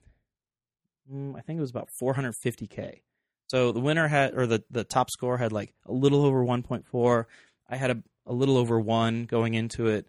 [1.12, 3.00] mm, I think it was about 450k.
[3.46, 7.24] So the winner had, or the the top score had like a little over 1.4.
[7.70, 10.06] I had a a little over one going into it.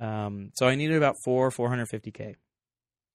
[0.00, 2.34] Um, so I needed about four, 450k.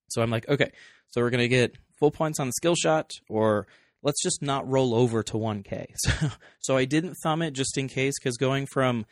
[0.10, 0.72] So I'm like, okay,
[1.10, 3.68] so we're gonna get full points on the skill shot, or
[4.06, 5.88] let's just not roll over to 1k.
[5.98, 9.06] So, so I didn't thumb it just in case, because going from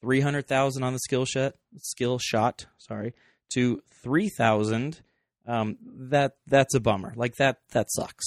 [0.00, 3.14] 300,000 on the skill shot, skill shot, sorry,
[3.52, 5.00] to 3,000,
[5.46, 5.76] um,
[6.10, 7.12] that that's a bummer.
[7.16, 8.24] Like that that sucks,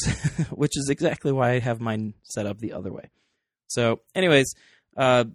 [0.52, 3.10] which is exactly why I have mine set up the other way.
[3.68, 4.54] So, anyways,
[4.98, 5.26] uh,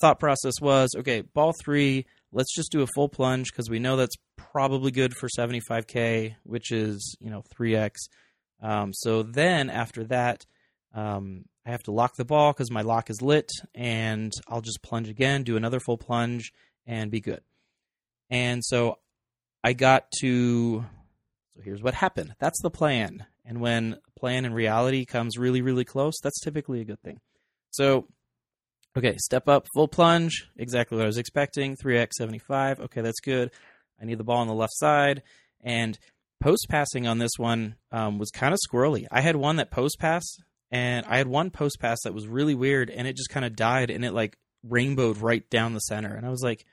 [0.00, 3.96] thought process was okay, ball three, let's just do a full plunge because we know
[3.96, 7.92] that's probably good for 75K, which is, you know, 3x.
[8.60, 10.46] Um, so then after that,
[10.94, 14.82] um, I have to lock the ball because my lock is lit, and I'll just
[14.82, 16.52] plunge again, do another full plunge,
[16.86, 17.40] and be good.
[18.30, 18.98] And so
[19.62, 20.84] I got to.
[21.54, 22.34] So here's what happened.
[22.38, 23.26] That's the plan.
[23.44, 27.20] And when plan and reality comes really, really close, that's typically a good thing.
[27.70, 28.08] So
[28.96, 31.76] Okay, step up, full plunge, exactly what I was expecting.
[31.76, 32.80] 3x75.
[32.80, 33.50] Okay, that's good.
[34.00, 35.22] I need the ball on the left side.
[35.62, 35.98] And
[36.40, 39.06] post passing on this one um, was kind of squirrely.
[39.10, 40.24] I had one that post pass,
[40.70, 43.56] and I had one post pass that was really weird, and it just kind of
[43.56, 46.14] died, and it like rainbowed right down the center.
[46.14, 46.64] And I was like,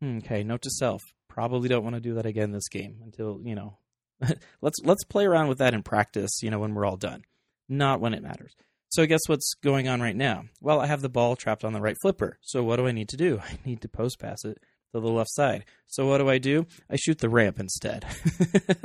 [0.00, 3.40] hmm, okay, note to self: probably don't want to do that again this game until
[3.44, 3.78] you know.
[4.60, 6.42] let's let's play around with that in practice.
[6.42, 7.22] You know, when we're all done,
[7.68, 8.54] not when it matters.
[8.90, 10.44] So I guess what's going on right now?
[10.60, 12.38] Well, I have the ball trapped on the right flipper.
[12.42, 13.40] So what do I need to do?
[13.42, 14.58] I need to post pass it
[14.92, 15.64] to the left side.
[15.86, 16.66] So what do I do?
[16.90, 18.04] I shoot the ramp instead.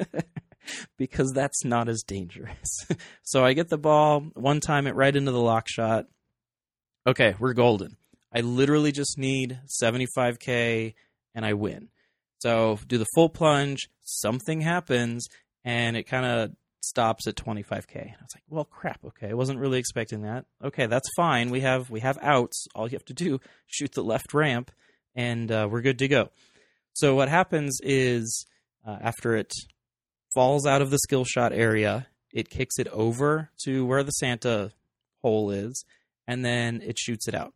[0.98, 2.86] because that's not as dangerous.
[3.24, 6.06] so I get the ball, one time it right into the lock shot.
[7.06, 7.98] Okay, we're golden.
[8.34, 10.93] I literally just need 75k
[11.34, 11.89] and I win.
[12.39, 15.28] So do the full plunge, something happens,
[15.63, 17.96] and it kind of stops at 25k.
[17.96, 19.04] And I was like, well, crap.
[19.06, 20.46] Okay, I wasn't really expecting that.
[20.63, 21.50] Okay, that's fine.
[21.50, 22.67] We have we have outs.
[22.76, 24.72] All you have to do shoot the left ramp,
[25.17, 26.30] and uh, we're good to go.
[26.93, 28.45] So what happens is
[28.86, 29.51] uh, after it
[30.34, 34.71] falls out of the skill shot area, it kicks it over to where the Santa
[35.21, 35.84] hole is,
[36.25, 37.53] and then it shoots it out.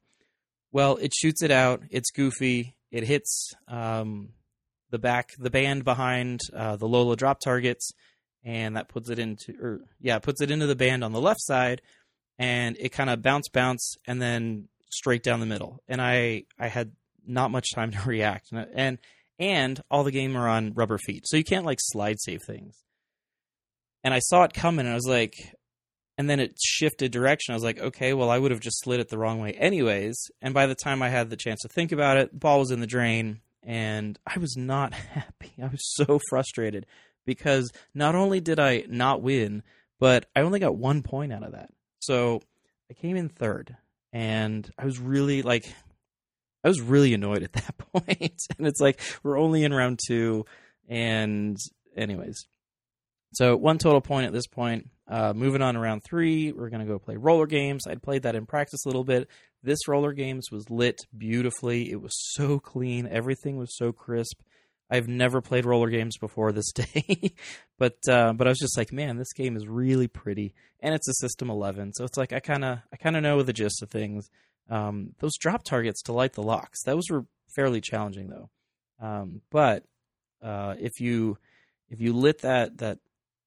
[0.74, 1.84] Well, it shoots it out.
[1.90, 2.76] It's goofy.
[2.92, 4.30] It hits um,
[4.90, 7.92] the back, the band behind uh, the Lola drop targets
[8.44, 11.42] and that puts it into or yeah, puts it into the band on the left
[11.42, 11.82] side
[12.40, 15.82] and it kind of bounce bounce and then straight down the middle.
[15.88, 16.92] And I I had
[17.26, 18.98] not much time to react and and,
[19.40, 21.28] and all the game are on rubber feet.
[21.28, 22.76] So you can't like slide save things.
[24.04, 25.36] And I saw it coming and I was like
[26.18, 27.54] and then it shifted direction.
[27.54, 30.30] I was like, okay, well, I would have just slid it the wrong way anyways.
[30.40, 32.70] And by the time I had the chance to think about it, the ball was
[32.70, 35.52] in the drain, and I was not happy.
[35.60, 36.86] I was so frustrated
[37.26, 39.64] because not only did I not win,
[40.00, 41.72] but I only got one point out of that.
[42.00, 42.42] So
[42.90, 43.76] I came in third,
[44.14, 45.74] and I was really like,
[46.64, 48.42] I was really annoyed at that point.
[48.58, 50.46] and it's like we're only in round two,
[50.88, 51.58] and
[51.96, 52.46] anyways,
[53.34, 54.90] so one total point at this point.
[55.08, 57.86] uh, moving on to round three, we're to go play roller games.
[57.88, 59.28] I'd played that in practice a little bit.
[59.64, 61.92] This roller games was lit beautifully.
[61.92, 63.08] It was so clean.
[63.08, 64.42] Everything was so crisp.
[64.90, 67.34] I've never played roller games before this day,
[67.80, 71.08] but uh, but I was just like, man, this game is really pretty, and it's
[71.08, 73.82] a System 11, so it's like I kind of I kind of know the gist
[73.82, 74.30] of things.
[74.72, 78.50] Um, those drop targets to light the locks, those were fairly challenging though.
[79.06, 79.84] Um, but
[80.42, 81.38] uh, if you
[81.90, 83.00] if you lit that that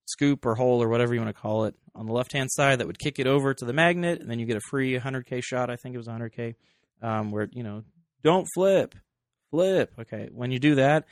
[0.06, 2.78] scoop or hole or whatever you want to call it on the left hand side,
[2.78, 5.42] that would kick it over to the magnet, and then you get a free 100k
[5.42, 5.70] shot.
[5.70, 6.54] I think it was 100k,
[7.02, 7.84] um, where you know
[8.22, 8.94] don't flip,
[9.50, 9.92] flip.
[9.98, 11.04] Okay, when you do that,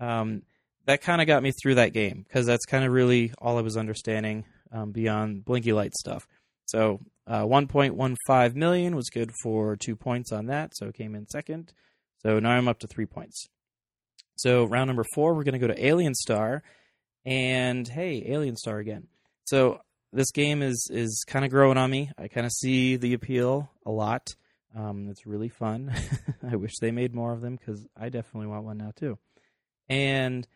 [0.00, 0.42] um,
[0.86, 3.62] that kind of got me through that game because that's kind of really all I
[3.62, 6.26] was understanding um, beyond blinky light stuff.
[6.66, 11.28] So uh, 1.15 million was good for two points on that, so it came in
[11.28, 11.72] second.
[12.22, 13.46] So now I'm up to three points.
[14.36, 16.62] So round number four, we're going to go to Alien Star,
[17.24, 19.08] and hey, Alien Star again.
[19.44, 19.80] So
[20.12, 22.10] this game is is kind of growing on me.
[22.18, 24.28] I kind of see the appeal a lot.
[24.76, 25.92] Um, it's really fun.
[26.48, 29.18] I wish they made more of them because I definitely want one now too
[29.90, 30.46] and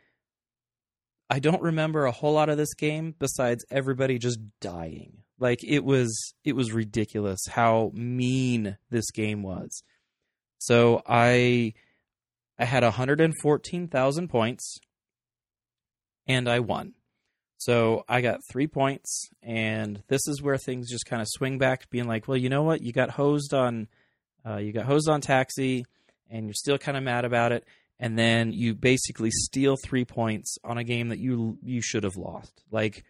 [1.29, 5.24] I don't remember a whole lot of this game besides everybody just dying.
[5.45, 9.83] Like it was it was ridiculous how mean this game was.
[10.57, 11.75] So I
[12.59, 14.79] I had 114,000 points
[16.27, 16.95] and I won.
[17.59, 21.91] So I got 3 points and this is where things just kind of swing back
[21.91, 22.81] being like, "Well, you know what?
[22.81, 23.89] You got hosed on
[24.47, 25.85] uh, you got hosed on taxi
[26.31, 27.65] and you're still kind of mad about it."
[28.01, 32.17] and then you basically steal three points on a game that you you should have
[32.17, 32.63] lost.
[32.71, 33.05] Like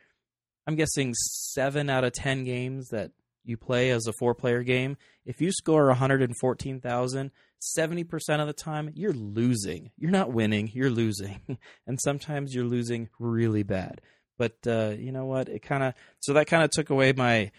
[0.67, 3.13] I'm guessing seven out of ten games that
[3.45, 4.97] you play as a four player game,
[5.27, 7.31] if you score 114,000,
[7.79, 9.91] 70% of the time you're losing.
[9.99, 11.41] You're not winning, you're losing.
[11.87, 14.01] and sometimes you're losing really bad.
[14.37, 15.49] But uh, you know what?
[15.49, 17.53] It kind of so that kind of took away my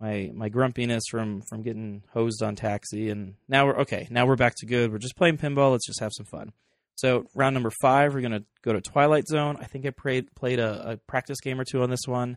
[0.00, 4.36] my my grumpiness from from getting hosed on taxi and now we're okay now we're
[4.36, 6.52] back to good we're just playing pinball let's just have some fun
[6.96, 10.58] so round number five we're to go to twilight zone i think i played played
[10.58, 12.36] a, a practice game or two on this one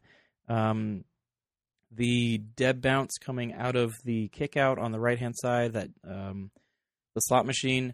[0.50, 1.04] um,
[1.91, 5.89] the dead bounce coming out of the kick out on the right hand side that
[6.08, 6.52] um,
[7.15, 7.93] the slot machine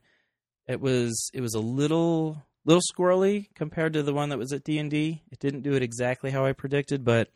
[0.68, 4.64] it was it was a little little squirrely compared to the one that was at
[4.64, 7.30] d&d it didn't do it exactly how i predicted but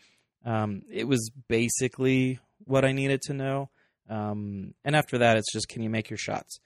[0.45, 3.69] um, it was basically what I needed to know.
[4.09, 6.59] Um, and after that, it's just can you make your shots?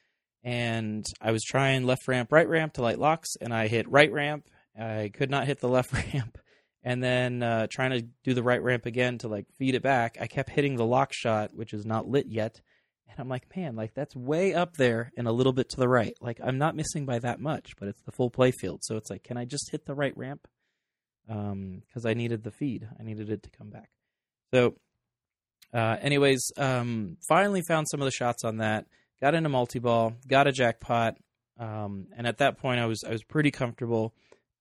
[0.43, 4.11] And I was trying left ramp, right ramp to light locks, and I hit right
[4.11, 4.47] ramp.
[4.79, 6.37] I could not hit the left ramp.
[6.83, 10.17] And then uh, trying to do the right ramp again to like feed it back,
[10.19, 12.59] I kept hitting the lock shot, which is not lit yet.
[13.07, 15.87] And I'm like, man, like that's way up there and a little bit to the
[15.87, 16.15] right.
[16.21, 18.79] Like I'm not missing by that much, but it's the full play field.
[18.83, 20.47] So it's like, can I just hit the right ramp?
[21.27, 22.87] because um, I needed the feed.
[22.99, 23.89] I needed it to come back.
[24.53, 24.75] So,
[25.73, 28.85] uh, anyways, um, finally found some of the shots on that.
[29.21, 31.15] Got into multi ball, got a jackpot,
[31.59, 34.13] um, and at that point I was I was pretty comfortable.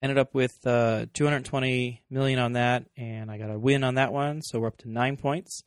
[0.02, 4.12] Ended up with uh, 220 million on that, and I got a win on that
[4.12, 4.42] one.
[4.42, 5.62] So we're up to nine points.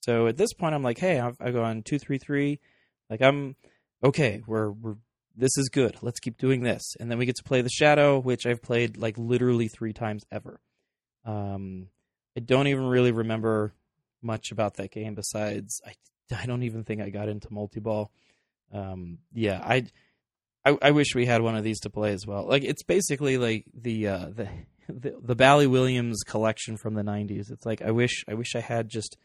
[0.00, 2.60] So at this point, I'm like, hey, I've, I go on two, three, three.
[3.10, 3.56] Like I'm
[4.02, 4.42] okay.
[4.46, 4.96] We're we're
[5.36, 5.96] this is good.
[6.02, 6.94] Let's keep doing this.
[6.98, 10.24] And then we get to play the Shadow, which I've played like literally three times
[10.30, 10.60] ever.
[11.24, 11.88] Um,
[12.36, 13.74] I don't even really remember
[14.22, 15.94] much about that game besides I,
[16.34, 18.10] I don't even think I got into multi ball.
[18.72, 19.86] Um, yeah, I,
[20.64, 22.46] I, I wish we had one of these to play as well.
[22.46, 24.48] Like it's basically like the uh, the
[24.88, 27.50] the, the Bally Williams collection from the '90s.
[27.50, 29.16] It's like I wish I wish I had just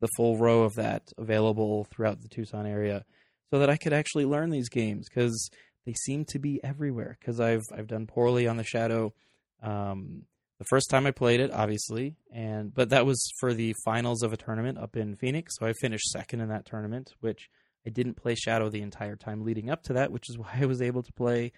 [0.00, 3.04] the full row of that available throughout the Tucson area
[3.50, 5.50] so that I could actually learn these games because
[5.86, 7.16] they seem to be everywhere.
[7.20, 9.14] Because I've I've done poorly on the Shadow.
[9.62, 10.22] Um,
[10.58, 14.32] the first time I played it, obviously, and but that was for the finals of
[14.32, 15.54] a tournament up in Phoenix.
[15.58, 17.50] So I finished second in that tournament, which
[17.86, 20.66] I didn't play Shadow the entire time leading up to that, which is why I
[20.66, 21.52] was able to play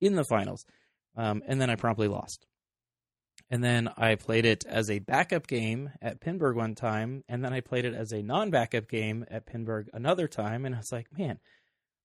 [0.00, 0.64] in the finals.
[1.16, 2.46] Um, and then I promptly lost.
[3.50, 7.52] And then I played it as a backup game at Pinburgh one time, and then
[7.52, 11.06] I played it as a non-backup game at Pinburgh another time, and I was like,
[11.18, 11.38] man,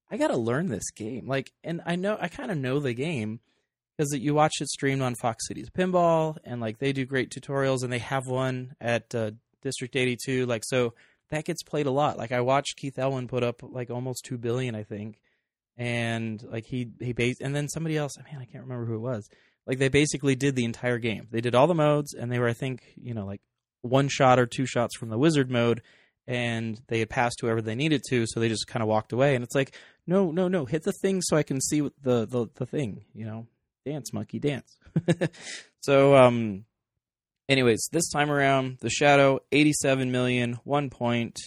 [0.10, 1.26] I got to learn this game.
[1.26, 3.39] Like, and I know I kind of know the game
[3.98, 7.84] because you watch it streamed on Fox Cities Pinball, and like they do great tutorials,
[7.84, 9.32] and they have one at uh,
[9.62, 10.46] District 82.
[10.46, 10.94] Like, so
[11.30, 12.18] that gets played a lot.
[12.18, 15.20] Like, I watched Keith Elwin put up like almost two billion, I think,
[15.78, 19.00] and like he he based, and then somebody else, man, I can't remember who it
[19.00, 19.30] was
[19.68, 21.28] like they basically did the entire game.
[21.30, 23.42] They did all the modes, and they were, I think, you know, like
[23.82, 25.82] one shot or two shots from the wizard mode,
[26.26, 29.36] and they had passed whoever they needed to, so they just kind of walked away.
[29.36, 29.76] And it's like,
[30.08, 33.04] no, no, no, hit the thing so I can see the the the thing.
[33.14, 33.48] You know,
[33.86, 34.78] dance monkey dance.
[35.82, 36.64] so um,
[37.50, 41.39] anyways, this time around, the Shadow, 87 million, one point.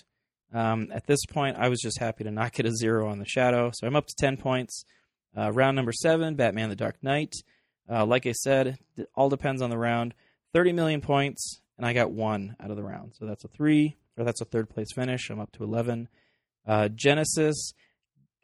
[0.53, 3.26] Um, at this point, I was just happy to not get a zero on the
[3.26, 4.84] Shadow, so I'm up to 10 points.
[5.36, 7.34] Uh, round number seven, Batman the Dark Knight.
[7.88, 10.14] Uh, like I said, it all depends on the round.
[10.53, 13.14] 30 million points, and I got one out of the round.
[13.14, 15.30] So that's a three, or that's a third place finish.
[15.30, 16.09] I'm up to 11.
[16.66, 17.72] Uh, Genesis,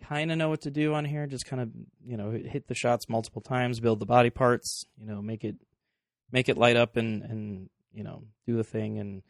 [0.04, 1.26] kind of know what to do on here.
[1.26, 1.70] Just kind of,
[2.04, 5.56] you know, hit the shots multiple times, build the body parts, you know, make it
[6.30, 9.22] make it light up and and you know do the thing and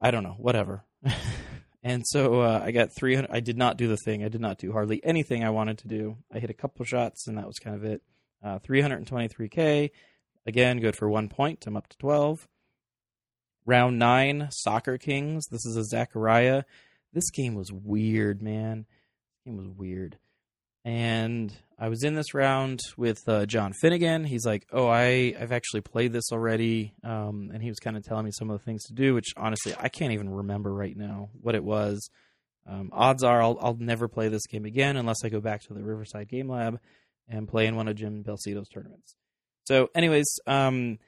[0.00, 0.84] I don't know whatever.
[1.82, 3.30] and so uh, I got 300.
[3.30, 4.24] I did not do the thing.
[4.24, 6.16] I did not do hardly anything I wanted to do.
[6.32, 8.02] I hit a couple shots and that was kind of it.
[8.42, 9.90] Uh, 323k.
[10.46, 11.66] Again, good for one point.
[11.66, 12.48] I'm up to 12.
[13.66, 15.46] Round nine, Soccer Kings.
[15.50, 16.64] This is a Zaccaria.
[17.12, 18.86] This game was weird, man.
[19.44, 20.18] This game was weird.
[20.84, 24.24] And I was in this round with uh, John Finnegan.
[24.24, 28.04] He's like, "Oh, I I've actually played this already," um, and he was kind of
[28.04, 30.94] telling me some of the things to do, which honestly I can't even remember right
[30.94, 32.10] now what it was.
[32.68, 35.74] Um, odds are I'll I'll never play this game again unless I go back to
[35.74, 36.78] the Riverside Game Lab
[37.30, 39.14] and play in one of Jim Belcito's tournaments.
[39.64, 40.98] So, anyways, um,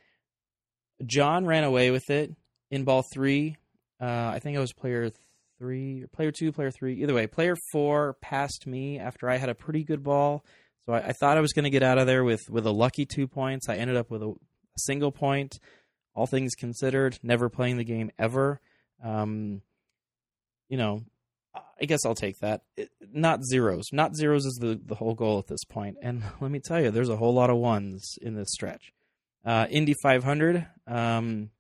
[1.05, 2.35] John ran away with it
[2.71, 3.57] in ball three.
[4.01, 5.11] Uh, I think I was player
[5.59, 7.03] three, player two, player three.
[7.03, 10.43] Either way, player four passed me after I had a pretty good ball
[10.87, 12.73] so I, I thought I was going to get out of there with with a
[12.73, 13.69] lucky two points.
[13.69, 14.35] I ended up with a,
[14.79, 15.59] single point.
[16.15, 18.59] All things considered, never playing the game ever.
[19.05, 19.61] Um,
[20.69, 21.03] you know,
[21.55, 22.63] I guess I'll take that.
[22.77, 23.85] It, not zeros.
[23.93, 25.97] Not zeros is the, the whole goal at this point.
[26.03, 28.93] And let me tell you, there's a whole lot of ones in this stretch.
[29.45, 30.67] Uh, Indy 500.
[30.87, 31.51] Um,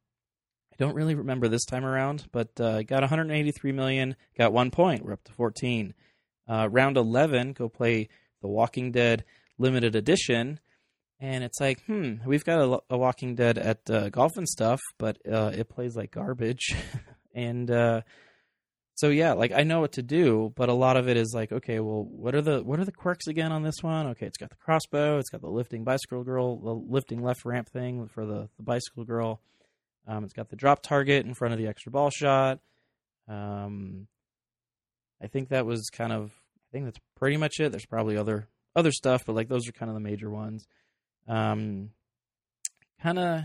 [0.73, 4.16] I don't really remember this time around, but uh, got 183 million.
[4.39, 5.05] Got one point.
[5.05, 5.93] We're up to 14.
[6.49, 7.53] Uh, round 11.
[7.53, 8.09] Go play
[8.43, 9.24] the Walking Dead
[9.59, 10.61] limited edition,
[11.20, 14.80] and it's like, hmm, we've got a, a Walking Dead at uh, Golf and stuff,
[14.99, 16.74] but uh, it plays like garbage,
[17.34, 18.03] and uh,
[18.95, 21.51] so yeah, like I know what to do, but a lot of it is like,
[21.51, 24.09] okay, well, what are the what are the quirks again on this one?
[24.09, 27.68] Okay, it's got the crossbow, it's got the lifting bicycle girl, the lifting left ramp
[27.70, 29.40] thing for the, the bicycle girl.
[30.07, 32.59] Um, it's got the drop target in front of the extra ball shot.
[33.28, 34.09] Um,
[35.22, 36.32] I think that was kind of
[36.73, 37.70] I think that's pretty much it.
[37.70, 40.66] There's probably other other stuff, but like those are kind of the major ones.
[41.29, 41.91] Um,
[43.03, 43.45] kind of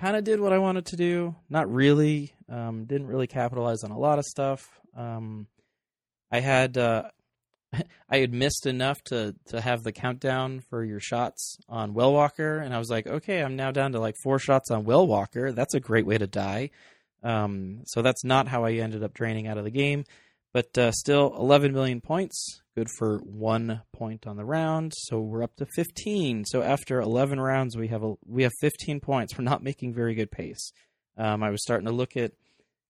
[0.00, 1.36] kind of did what I wanted to do.
[1.48, 2.32] Not really.
[2.48, 4.68] Um, didn't really capitalize on a lot of stuff.
[4.96, 5.46] Um,
[6.32, 7.04] I had uh,
[8.10, 12.58] I had missed enough to to have the countdown for your shots on Well Walker,
[12.58, 15.52] and I was like, okay, I'm now down to like four shots on Well Walker.
[15.52, 16.70] That's a great way to die.
[17.22, 20.04] Um, so that's not how I ended up draining out of the game.
[20.56, 24.94] But uh, still, 11 million points, good for one point on the round.
[24.96, 26.46] So we're up to 15.
[26.46, 29.36] So after 11 rounds, we have a we have 15 points.
[29.36, 30.72] We're not making very good pace.
[31.18, 32.32] Um, I was starting to look at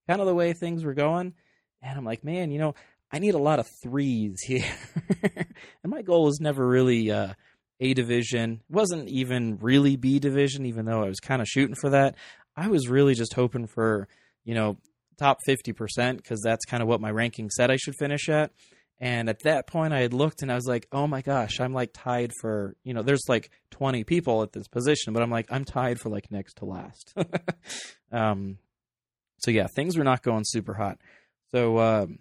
[0.07, 1.35] kind of the way things were going,
[1.83, 2.77] and I'm like, man, you know,
[3.11, 4.73] I need a lot of threes here.
[5.25, 7.33] and my goal was never really uh,
[7.81, 8.61] A division.
[8.71, 12.15] Wasn't even really B division, even though I was kind of shooting for that.
[12.57, 14.07] I was really just hoping for,
[14.45, 14.77] you know,
[15.19, 18.53] top 50% because that's kind of what my ranking said I should finish at.
[18.99, 21.75] And at that point, I had looked and I was like, oh my gosh, I'm
[21.75, 25.47] like tied for, you know, there's like 20 people at this position, but I'm like,
[25.51, 27.15] I'm tied for like next to last.
[28.13, 28.59] um,
[29.39, 30.99] so yeah, things were not going super hot.
[31.53, 32.19] So, um,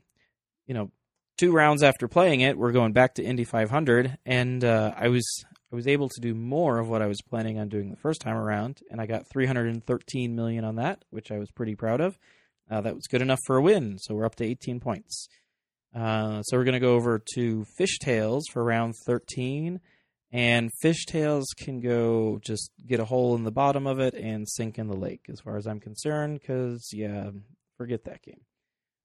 [0.67, 0.91] you know,
[1.37, 5.25] two rounds after playing it, we're going back to Indy 500, and uh, I was
[5.71, 8.21] I was able to do more of what I was planning on doing the first
[8.21, 12.17] time around, and I got 313 million on that, which I was pretty proud of.
[12.69, 15.27] Uh, that was good enough for a win, so we're up to 18 points.
[15.95, 19.79] Uh, so we're going to go over to Fish Tales for round 13.
[20.31, 24.49] And Fish Tales can go just get a hole in the bottom of it and
[24.49, 27.29] sink in the lake, as far as I'm concerned, because, yeah,
[27.77, 28.41] forget that game.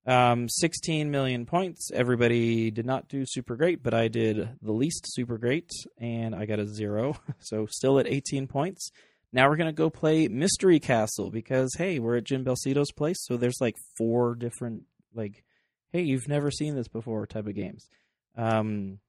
[0.05, 1.89] Um, 16 million points.
[1.93, 6.45] Everybody did not do super great, but I did the least super great, and I
[6.45, 7.15] got a zero.
[7.39, 8.91] So still at 18 points.
[9.33, 13.37] Now we're gonna go play Mystery Castle because hey, we're at Jim Belcito's place, so
[13.37, 15.43] there's like four different like,
[15.91, 17.87] hey, you've never seen this before type of games.
[18.35, 18.99] Um,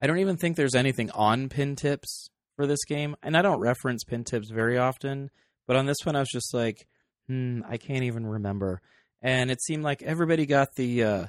[0.00, 3.60] I don't even think there's anything on pin tips for this game, and I don't
[3.60, 5.30] reference pin tips very often.
[5.66, 6.86] But on this one, I was just like,
[7.28, 8.80] hmm, I can't even remember.
[9.22, 11.26] And it seemed like everybody got the, uh,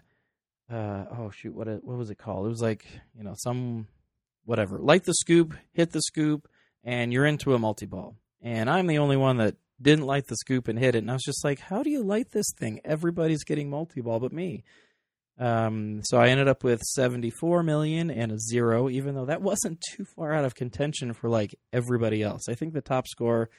[0.71, 2.45] uh, oh shoot, what what was it called?
[2.45, 3.87] It was like you know some
[4.45, 6.47] whatever, light the scoop, hit the scoop,
[6.83, 8.15] and you're into a multi ball.
[8.41, 10.99] And I'm the only one that didn't light the scoop and hit it.
[10.99, 12.81] And I was just like, how do you light this thing?
[12.83, 14.63] Everybody's getting multi ball but me.
[15.39, 19.83] Um, so I ended up with 74 million and a zero, even though that wasn't
[19.91, 22.49] too far out of contention for like everybody else.
[22.49, 23.49] I think the top score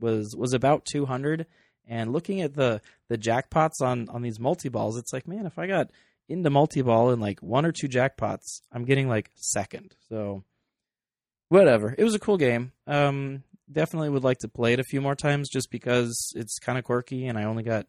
[0.00, 1.46] was was about 200
[1.86, 5.58] and looking at the the jackpots on on these multi balls it's like man if
[5.58, 5.90] i got
[6.28, 10.44] into multi ball in like one or two jackpots i'm getting like second so
[11.48, 15.00] whatever it was a cool game um definitely would like to play it a few
[15.00, 17.86] more times just because it's kind of quirky and i only got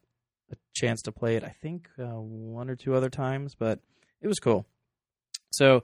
[0.52, 3.80] a chance to play it i think uh, one or two other times but
[4.22, 4.66] it was cool
[5.52, 5.84] so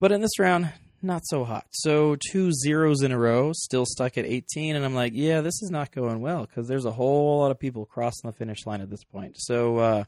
[0.00, 0.72] but in this round
[1.04, 1.66] not so hot.
[1.70, 5.62] So two zeros in a row, still stuck at 18, and I'm like, yeah, this
[5.62, 8.80] is not going well because there's a whole lot of people crossing the finish line
[8.80, 9.36] at this point.
[9.38, 10.04] So uh,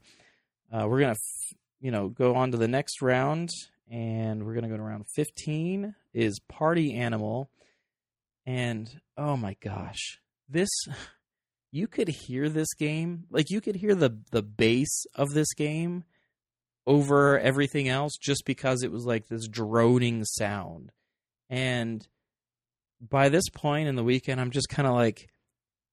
[0.72, 3.50] uh, we're gonna, f- you know, go on to the next round,
[3.91, 7.51] and we're gonna go to round 15 is Party Animal,
[8.45, 10.70] and oh my gosh, this.
[11.72, 16.05] You could hear this game, like you could hear the the bass of this game
[16.87, 20.93] over everything else just because it was like this droning sound.
[21.51, 22.07] And
[23.01, 25.28] by this point in the weekend, I'm just kind of like,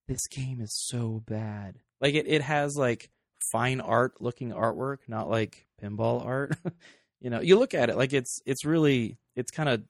[0.07, 1.77] this game is so bad.
[1.99, 3.09] Like it, it has like
[3.51, 6.57] fine art looking artwork, not like pinball art.
[7.23, 9.81] you know, you look at it like it's it's really it's kind of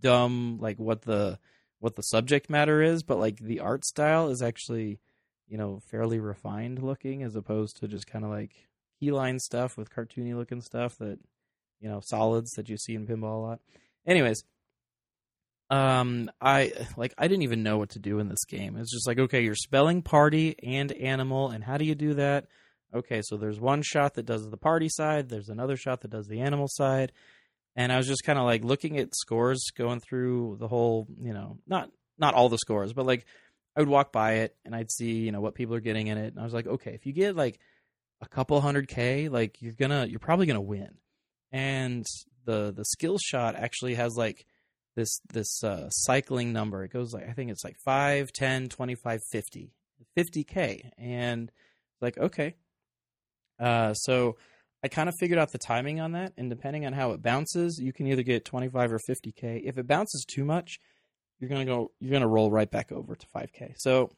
[0.00, 1.38] dumb like what the
[1.80, 5.00] what the subject matter is, but like the art style is actually,
[5.48, 8.52] you know, fairly refined looking as opposed to just kind of like
[9.02, 11.18] keyline stuff with cartoony looking stuff that
[11.80, 13.60] you know solids that you see in pinball a lot.
[14.06, 14.44] Anyways,
[15.70, 18.76] um, I like I didn't even know what to do in this game.
[18.76, 22.48] It's just like okay, you're spelling party and animal, and how do you do that?
[22.94, 26.26] Okay, so there's one shot that does the party side, there's another shot that does
[26.26, 27.12] the animal side,
[27.74, 31.32] and I was just kind of like looking at scores, going through the whole, you
[31.32, 33.24] know, not not all the scores, but like
[33.76, 36.18] I would walk by it and I'd see, you know, what people are getting in
[36.18, 37.58] it, and I was like, okay, if you get like
[38.20, 40.94] a couple hundred k, like you're gonna you're probably gonna win.
[41.50, 42.06] And
[42.44, 44.46] the the skill shot actually has like
[44.96, 46.84] this this uh, cycling number.
[46.84, 49.72] It goes like I think it's like 5, 10, 25, 50.
[50.16, 51.50] 50k and
[52.00, 52.54] like okay.
[53.58, 54.36] Uh so
[54.84, 57.78] I kind of figured out the timing on that and depending on how it bounces,
[57.78, 59.62] you can either get 25 or 50k.
[59.64, 60.80] If it bounces too much,
[61.38, 63.74] you're to go you're to roll right back over to 5k.
[63.76, 64.10] So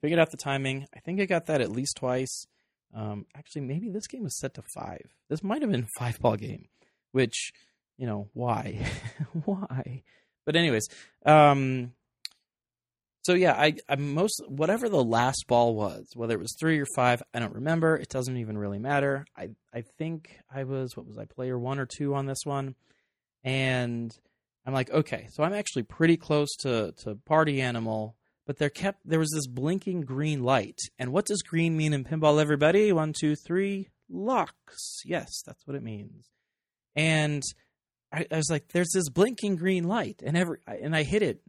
[0.00, 0.86] figured out the timing.
[0.94, 2.46] I think I got that at least twice.
[2.94, 5.14] Um, actually, maybe this game was set to five.
[5.28, 6.66] This might have been five ball game,
[7.12, 7.52] which
[7.96, 8.86] you know why,
[9.44, 10.02] why?
[10.44, 10.88] But anyways,
[11.24, 11.92] um,
[13.24, 16.86] so yeah, I, I most whatever the last ball was, whether it was three or
[16.94, 17.96] five, I don't remember.
[17.96, 19.26] It doesn't even really matter.
[19.36, 22.74] I I think I was what was I player one or two on this one,
[23.42, 24.16] and
[24.66, 28.16] I'm like, okay, so I'm actually pretty close to to Party Animal
[28.46, 30.78] but there kept there was this blinking green light.
[30.98, 32.92] And what does green mean in pinball, everybody?
[32.92, 35.00] One, two, three, locks.
[35.04, 36.30] Yes, that's what it means.
[36.94, 37.42] And
[38.12, 41.40] I, was like, there's this blinking green light, and every and I hit it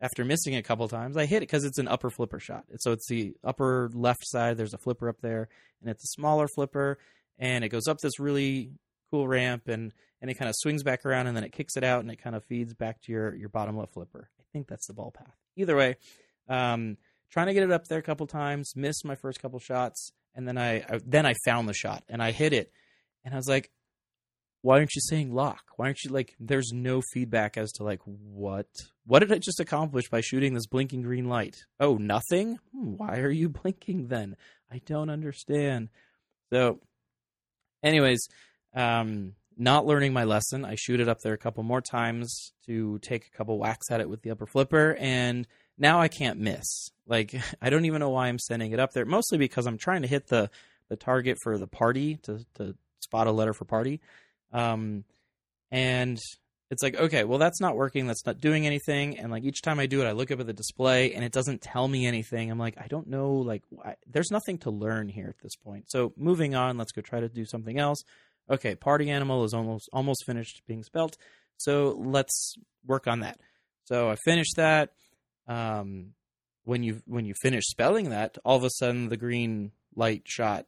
[0.00, 1.16] after missing it a couple times.
[1.16, 2.64] I hit it because it's an upper flipper shot.
[2.78, 4.56] So it's the upper left side.
[4.56, 5.48] There's a flipper up there,
[5.80, 6.98] and it's a smaller flipper,
[7.38, 8.72] and it goes up this really
[9.10, 11.84] cool ramp, and and it kind of swings back around, and then it kicks it
[11.84, 14.30] out, and it kind of feeds back to your your bottom left flipper.
[14.38, 15.96] I think that's the ball path either way,
[16.48, 16.96] um,
[17.30, 20.46] trying to get it up there a couple times, missed my first couple shots, and
[20.46, 22.72] then I, I then I found the shot and I hit it,
[23.24, 23.70] and I was like,
[24.62, 25.62] why aren't you saying lock?
[25.76, 26.34] Why aren't you like?
[26.38, 28.66] There's no feedback as to like what
[29.06, 31.64] what did I just accomplish by shooting this blinking green light?
[31.78, 32.58] Oh, nothing.
[32.72, 34.36] Hmm, why are you blinking then?
[34.70, 35.88] I don't understand.
[36.52, 36.80] So,
[37.82, 38.28] anyways,
[38.74, 40.64] um, not learning my lesson.
[40.64, 44.00] I shoot it up there a couple more times to take a couple whacks at
[44.00, 45.46] it with the upper flipper, and
[45.78, 46.90] now I can't miss.
[47.06, 49.04] Like I don't even know why I'm sending it up there.
[49.06, 50.50] Mostly because I'm trying to hit the
[50.88, 54.00] the target for the party to to spot a letter for party,
[54.52, 55.04] um,
[55.70, 56.18] and
[56.70, 58.06] it's like okay, well that's not working.
[58.06, 59.18] That's not doing anything.
[59.18, 61.32] And like each time I do it, I look up at the display and it
[61.32, 62.50] doesn't tell me anything.
[62.50, 63.32] I'm like I don't know.
[63.32, 63.62] Like
[64.06, 65.90] there's nothing to learn here at this point.
[65.90, 68.02] So moving on, let's go try to do something else
[68.50, 71.16] okay, party animal is almost almost finished being spelt.
[71.56, 72.54] So let's
[72.86, 73.38] work on that.
[73.84, 74.90] So I finished that.
[75.46, 76.14] Um,
[76.64, 80.66] when you when you finish spelling that, all of a sudden the green light shot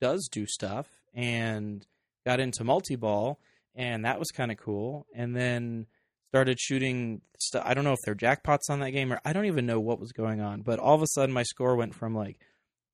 [0.00, 1.86] does do stuff and
[2.24, 3.38] got into multi ball,
[3.74, 5.06] and that was kind of cool.
[5.14, 5.86] And then
[6.32, 7.20] started shooting.
[7.62, 10.00] I don't know if they're jackpots on that game or I don't even know what
[10.00, 12.38] was going on, but all of a sudden my score went from like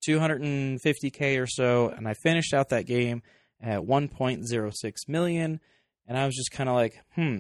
[0.09, 3.23] 250k or so, and I finished out that game
[3.61, 5.61] at 1.06 million.
[6.07, 7.39] And I was just kind of like, hmm,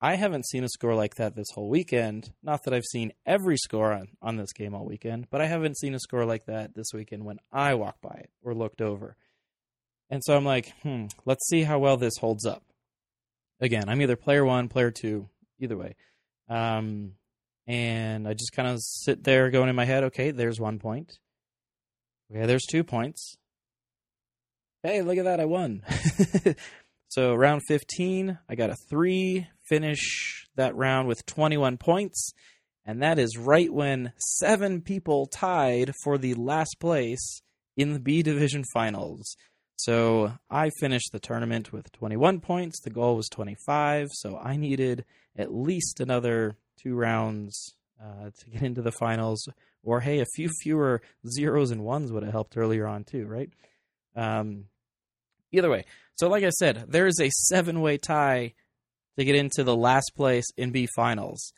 [0.00, 2.30] I haven't seen a score like that this whole weekend.
[2.42, 5.78] Not that I've seen every score on, on this game all weekend, but I haven't
[5.78, 9.16] seen a score like that this weekend when I walked by it or looked over.
[10.10, 12.62] And so I'm like, hmm, let's see how well this holds up.
[13.60, 15.28] Again, I'm either player one, player two,
[15.58, 15.96] either way.
[16.48, 17.12] Um,
[17.66, 21.18] and I just kind of sit there going in my head, okay, there's one point.
[22.30, 23.36] Okay, there's two points.
[24.82, 25.82] Hey, look at that, I won.
[27.08, 32.32] so round 15, I got a 3, finish that round with 21 points,
[32.84, 37.42] and that is right when 7 people tied for the last place
[37.76, 39.36] in the B division finals.
[39.76, 42.80] So I finished the tournament with 21 points.
[42.80, 45.04] The goal was 25, so I needed
[45.36, 49.46] at least another two rounds uh, to get into the finals.
[49.82, 53.50] Or hey, a few fewer zeros and ones would have helped earlier on too, right?
[54.16, 54.64] Um,
[55.52, 58.54] either way, so like I said, there is a seven-way tie
[59.18, 61.52] to get into the last place in B finals.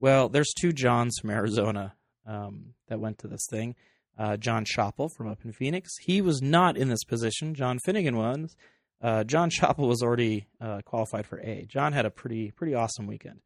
[0.00, 1.94] Well, there's two Johns from Arizona
[2.26, 3.74] um, that went to this thing
[4.18, 5.92] uh, John Schoppel from up in Phoenix.
[6.00, 7.54] He was not in this position.
[7.54, 8.56] John Finnegan was.
[9.02, 11.66] Uh, John Schoppel was already uh, qualified for A.
[11.68, 13.40] John had a pretty pretty awesome weekend.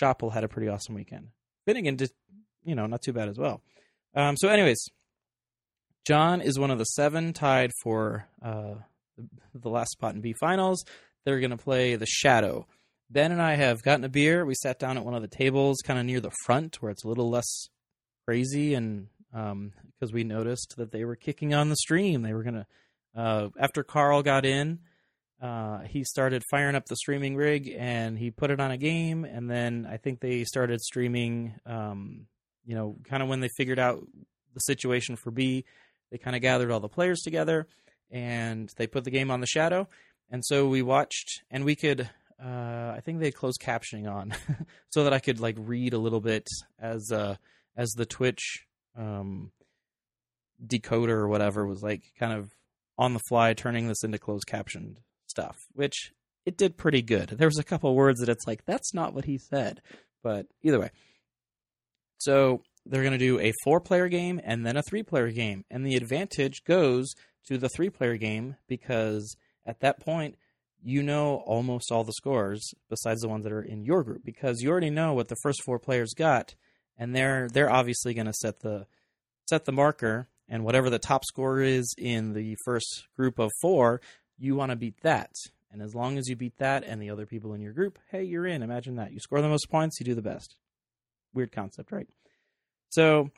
[0.00, 1.28] Schoppel had a pretty awesome weekend.
[1.66, 2.10] Finnegan did,
[2.64, 3.62] you know, not too bad as well.
[4.14, 4.84] Um, so, anyways,
[6.06, 8.74] John is one of the seven tied for uh,
[9.54, 10.84] the last spot in B finals.
[11.24, 12.66] They're going to play the Shadow.
[13.10, 14.44] Ben and I have gotten a beer.
[14.44, 17.04] We sat down at one of the tables, kind of near the front, where it's
[17.04, 17.68] a little less
[18.26, 22.22] crazy and because um, we noticed that they were kicking on the stream.
[22.22, 22.66] They were gonna
[23.16, 24.78] uh, after Carl got in,
[25.42, 29.24] uh, he started firing up the streaming rig and he put it on a game.
[29.24, 31.54] And then I think they started streaming.
[31.66, 32.26] Um,
[32.64, 34.00] you know, kind of when they figured out
[34.54, 35.64] the situation for B,
[36.10, 37.66] they kind of gathered all the players together
[38.10, 39.88] and they put the game on the shadow.
[40.30, 42.08] And so we watched, and we could.
[42.42, 44.34] Uh, I think they closed captioning on,
[44.90, 47.36] so that I could like read a little bit as uh,
[47.76, 48.66] as the Twitch
[48.96, 49.50] um,
[50.64, 52.50] decoder or whatever was like kind of
[52.98, 56.12] on the fly turning this into closed captioned stuff, which
[56.46, 57.30] it did pretty good.
[57.30, 59.80] There was a couple words that it's like that's not what he said,
[60.22, 60.90] but either way.
[62.18, 65.96] So they're going to do a four-player game and then a three-player game, and the
[65.96, 67.12] advantage goes
[67.48, 69.36] to the three-player game because
[69.66, 70.36] at that point
[70.82, 74.60] you know almost all the scores besides the ones that are in your group because
[74.60, 76.54] you already know what the first four players got
[76.98, 78.86] and they're they're obviously going to set the
[79.48, 80.28] set the marker.
[80.46, 84.00] And whatever the top score is in the first group of 4
[84.36, 85.30] you want to beat that.
[85.72, 88.24] And as long as you beat that and the other people in your group hey
[88.24, 88.62] you're in.
[88.62, 89.12] Imagine that.
[89.12, 90.56] You score the most points you do the best.
[91.32, 92.08] Weird concept right?
[92.90, 93.30] So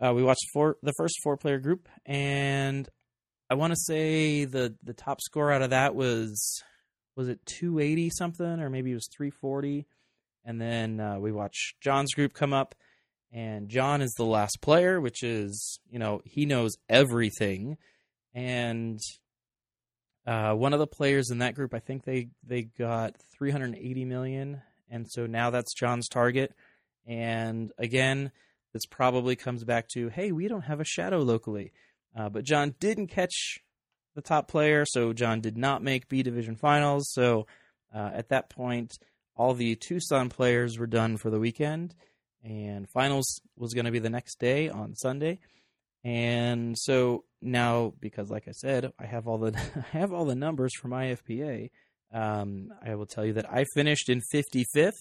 [0.00, 2.88] uh, we watched four the first four player group and
[3.50, 6.62] i want to say the the top score out of that was
[7.16, 9.86] was it 280 something or maybe it was 340
[10.44, 12.74] and then uh, we watched john's group come up
[13.34, 17.76] and John is the last player, which is you know he knows everything,
[18.32, 19.00] and
[20.24, 24.62] uh, one of the players in that group, I think they they got 380 million,
[24.88, 26.54] and so now that's John's target.
[27.06, 28.30] And again,
[28.72, 31.72] this probably comes back to hey, we don't have a shadow locally,
[32.16, 33.58] uh, but John didn't catch
[34.14, 37.10] the top player, so John did not make B division finals.
[37.12, 37.48] So
[37.92, 38.96] uh, at that point,
[39.36, 41.96] all the Tucson players were done for the weekend
[42.44, 45.40] and finals was going to be the next day on Sunday.
[46.04, 49.58] And so now, because like I said, I have all the
[49.94, 51.70] I have all the numbers from my FPA.
[52.12, 54.92] Um, I will tell you that I finished in 55th,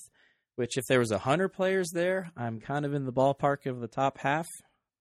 [0.56, 3.88] which if there was hundred players there, I'm kind of in the ballpark of the
[3.88, 4.48] top half,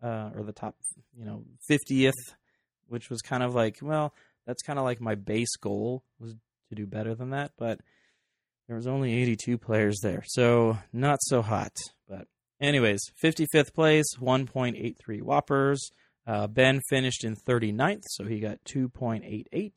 [0.03, 0.75] uh, or the top,
[1.17, 2.13] you know, 50th,
[2.89, 4.13] which was kind of like, well,
[4.47, 6.35] that's kind of like my base goal was
[6.69, 7.81] to do better than that, but
[8.73, 11.77] there was only 82 players there, so not so hot.
[12.09, 12.27] But
[12.59, 15.91] anyways, 55th place, 1.83 whoppers.
[16.27, 19.73] Uh, ben finished in 39th, so he got 2.88.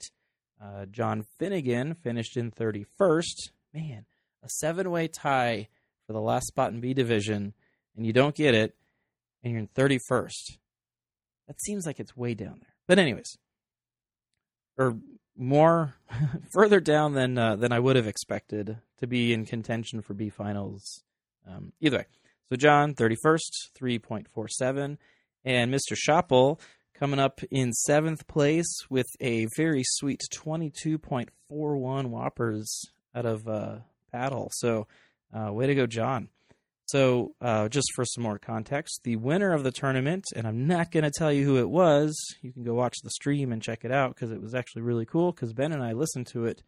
[0.64, 3.50] Uh, John Finnegan finished in 31st.
[3.74, 4.06] Man,
[4.42, 5.68] a seven-way tie
[6.08, 7.54] for the last spot in B division,
[7.98, 8.78] and you don't get it,
[9.44, 10.58] and you're in 31st.
[11.48, 12.76] That seems like it's way down there.
[12.88, 13.38] But anyways,
[14.78, 14.96] or
[15.38, 15.96] more
[16.54, 20.30] further down than uh, than I would have expected to be in contention for B
[20.30, 21.04] finals.
[21.48, 22.06] Um, either way,
[22.50, 24.98] so John, 31st, 3.47.
[25.44, 25.96] And Mr.
[25.96, 26.60] Schoppel
[26.94, 32.82] coming up in seventh place with a very sweet 22.41 whoppers
[33.14, 33.78] out of uh,
[34.12, 34.50] paddle.
[34.54, 34.88] So
[35.34, 36.30] uh, way to go, John.
[36.88, 40.92] So, uh, just for some more context, the winner of the tournament, and I'm not
[40.92, 42.16] going to tell you who it was.
[42.42, 45.06] You can go watch the stream and check it out because it was actually really
[45.06, 45.32] cool.
[45.32, 46.62] Because Ben and I listened to it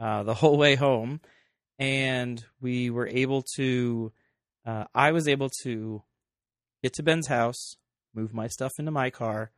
[0.00, 1.20] uh, the whole way home,
[1.78, 4.12] and we were able to
[4.64, 6.02] uh, I was able to
[6.82, 7.76] get to Ben's house,
[8.14, 9.50] move my stuff into my car,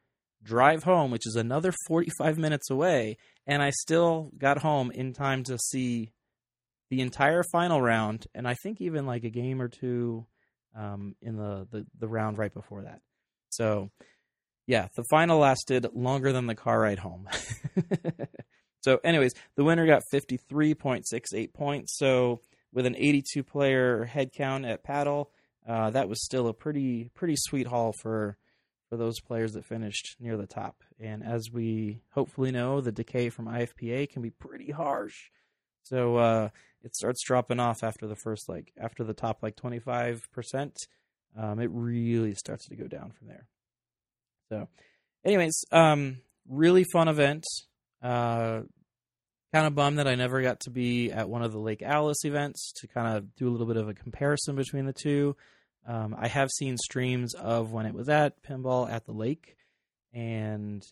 [0.42, 5.44] drive home, which is another 45 minutes away, and I still got home in time
[5.44, 6.12] to see
[6.92, 10.26] the entire final round, and I think even like a game or two
[10.76, 13.00] um, in the, the the round right before that.
[13.48, 13.90] So
[14.66, 17.30] yeah, the final lasted longer than the car ride home.
[18.82, 21.96] so, anyways, the winner got 53.68 points.
[21.96, 22.42] So,
[22.74, 25.30] with an 82 player head count at paddle,
[25.66, 28.36] uh, that was still a pretty pretty sweet haul for
[28.90, 30.76] for those players that finished near the top.
[31.00, 35.30] And as we hopefully know, the decay from IFPA can be pretty harsh.
[35.82, 36.48] So uh,
[36.82, 40.76] it starts dropping off after the first like after the top like 25 percent.
[41.36, 43.46] Um, it really starts to go down from there.
[44.50, 44.68] So,
[45.24, 46.18] anyways, um,
[46.48, 47.44] really fun event.
[48.02, 48.62] Uh,
[49.52, 52.24] kind of bummed that I never got to be at one of the Lake Alice
[52.24, 55.36] events to kind of do a little bit of a comparison between the two.
[55.86, 59.56] Um, I have seen streams of when it was at pinball at the lake,
[60.12, 60.82] and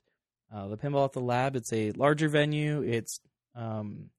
[0.53, 1.57] uh, the pinball at the lab.
[1.57, 2.82] It's a larger venue.
[2.82, 3.20] It's
[3.55, 4.11] um,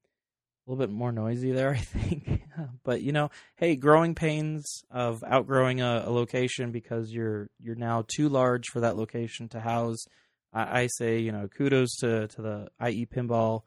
[0.72, 2.42] little bit more noisy there, I think.
[2.84, 8.04] but you know, hey, growing pains of outgrowing a, a, location because you're you're now
[8.06, 10.04] too large for that location to house.
[10.52, 13.62] I, I say, you know, kudos to to the IE pinball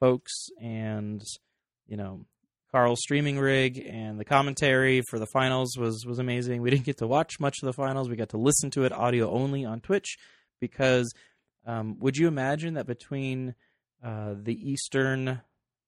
[0.00, 1.22] folks and
[1.86, 2.26] you know
[2.72, 6.62] Carl's streaming rig and the commentary for the finals was was amazing.
[6.62, 8.08] We didn't get to watch much of the finals.
[8.08, 10.16] We got to listen to it audio only on Twitch
[10.60, 11.12] because
[11.66, 13.54] um, would you imagine that between
[14.02, 15.40] uh, the Eastern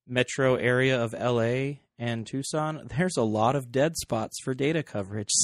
[0.07, 5.31] metro area of LA and Tucson, there's a lot of dead spots for data coverage.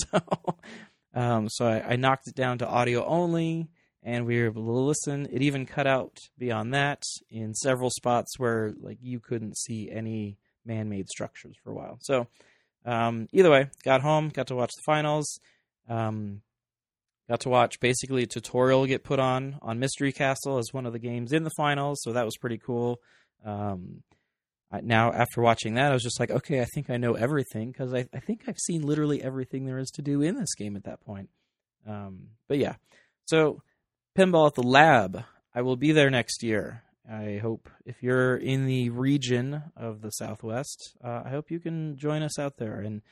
[1.13, 3.69] So, um, so I, I, knocked it down to audio only,
[4.01, 5.27] and we were able to listen.
[5.33, 10.39] It even cut out beyond that in several spots where like you couldn't see any
[10.65, 11.99] man-made structures for a while.
[12.03, 12.29] So,
[12.85, 15.41] um, either way, got home, got to watch the finals.
[15.89, 16.43] Um,
[17.29, 20.93] got to watch basically a tutorial get put on on Mystery Castle as one of
[20.93, 23.01] the games in the finals, so that was pretty cool.
[23.45, 24.05] Um,
[24.83, 27.93] now after watching that, I was just like, okay, I think I know everything because
[27.93, 30.85] I, I think I've seen literally everything there is to do in this game at
[30.85, 31.29] that point.
[31.87, 32.75] Um, but yeah,
[33.25, 33.63] so
[34.17, 35.25] pinball at the lab.
[35.55, 36.85] I will be there next year.
[37.11, 41.97] I hope if you're in the region of the Southwest, uh, I hope you can
[41.97, 43.03] join us out there, and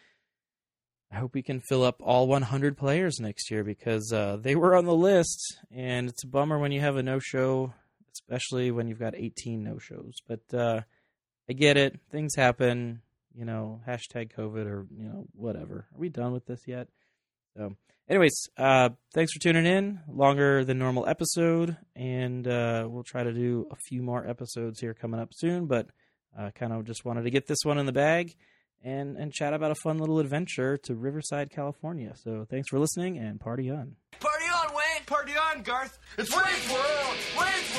[1.10, 4.76] I hope we can fill up all 100 players next year because uh, they were
[4.76, 7.72] on the list, and it's a bummer when you have a no-show,
[8.12, 10.14] especially when you've got 18 no-shows.
[10.28, 10.82] But uh,
[11.48, 11.98] I get it.
[12.10, 13.00] Things happen.
[13.34, 15.86] You know, hashtag COVID or you know whatever.
[15.94, 16.88] Are we done with this yet?
[17.56, 17.76] So,
[18.08, 20.00] anyways, uh, thanks for tuning in.
[20.08, 24.92] Longer than normal episode, and uh, we'll try to do a few more episodes here
[24.92, 25.66] coming up soon.
[25.66, 25.86] But
[26.36, 28.34] uh, kind of just wanted to get this one in the bag
[28.82, 32.14] and and chat about a fun little adventure to Riverside, California.
[32.16, 33.94] So, thanks for listening and party on.
[34.18, 35.04] Party on, Wayne.
[35.06, 35.98] Party on, Garth.
[36.18, 37.16] It's Wayne's World.
[37.38, 37.77] Wayne's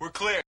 [0.00, 0.47] We're clear.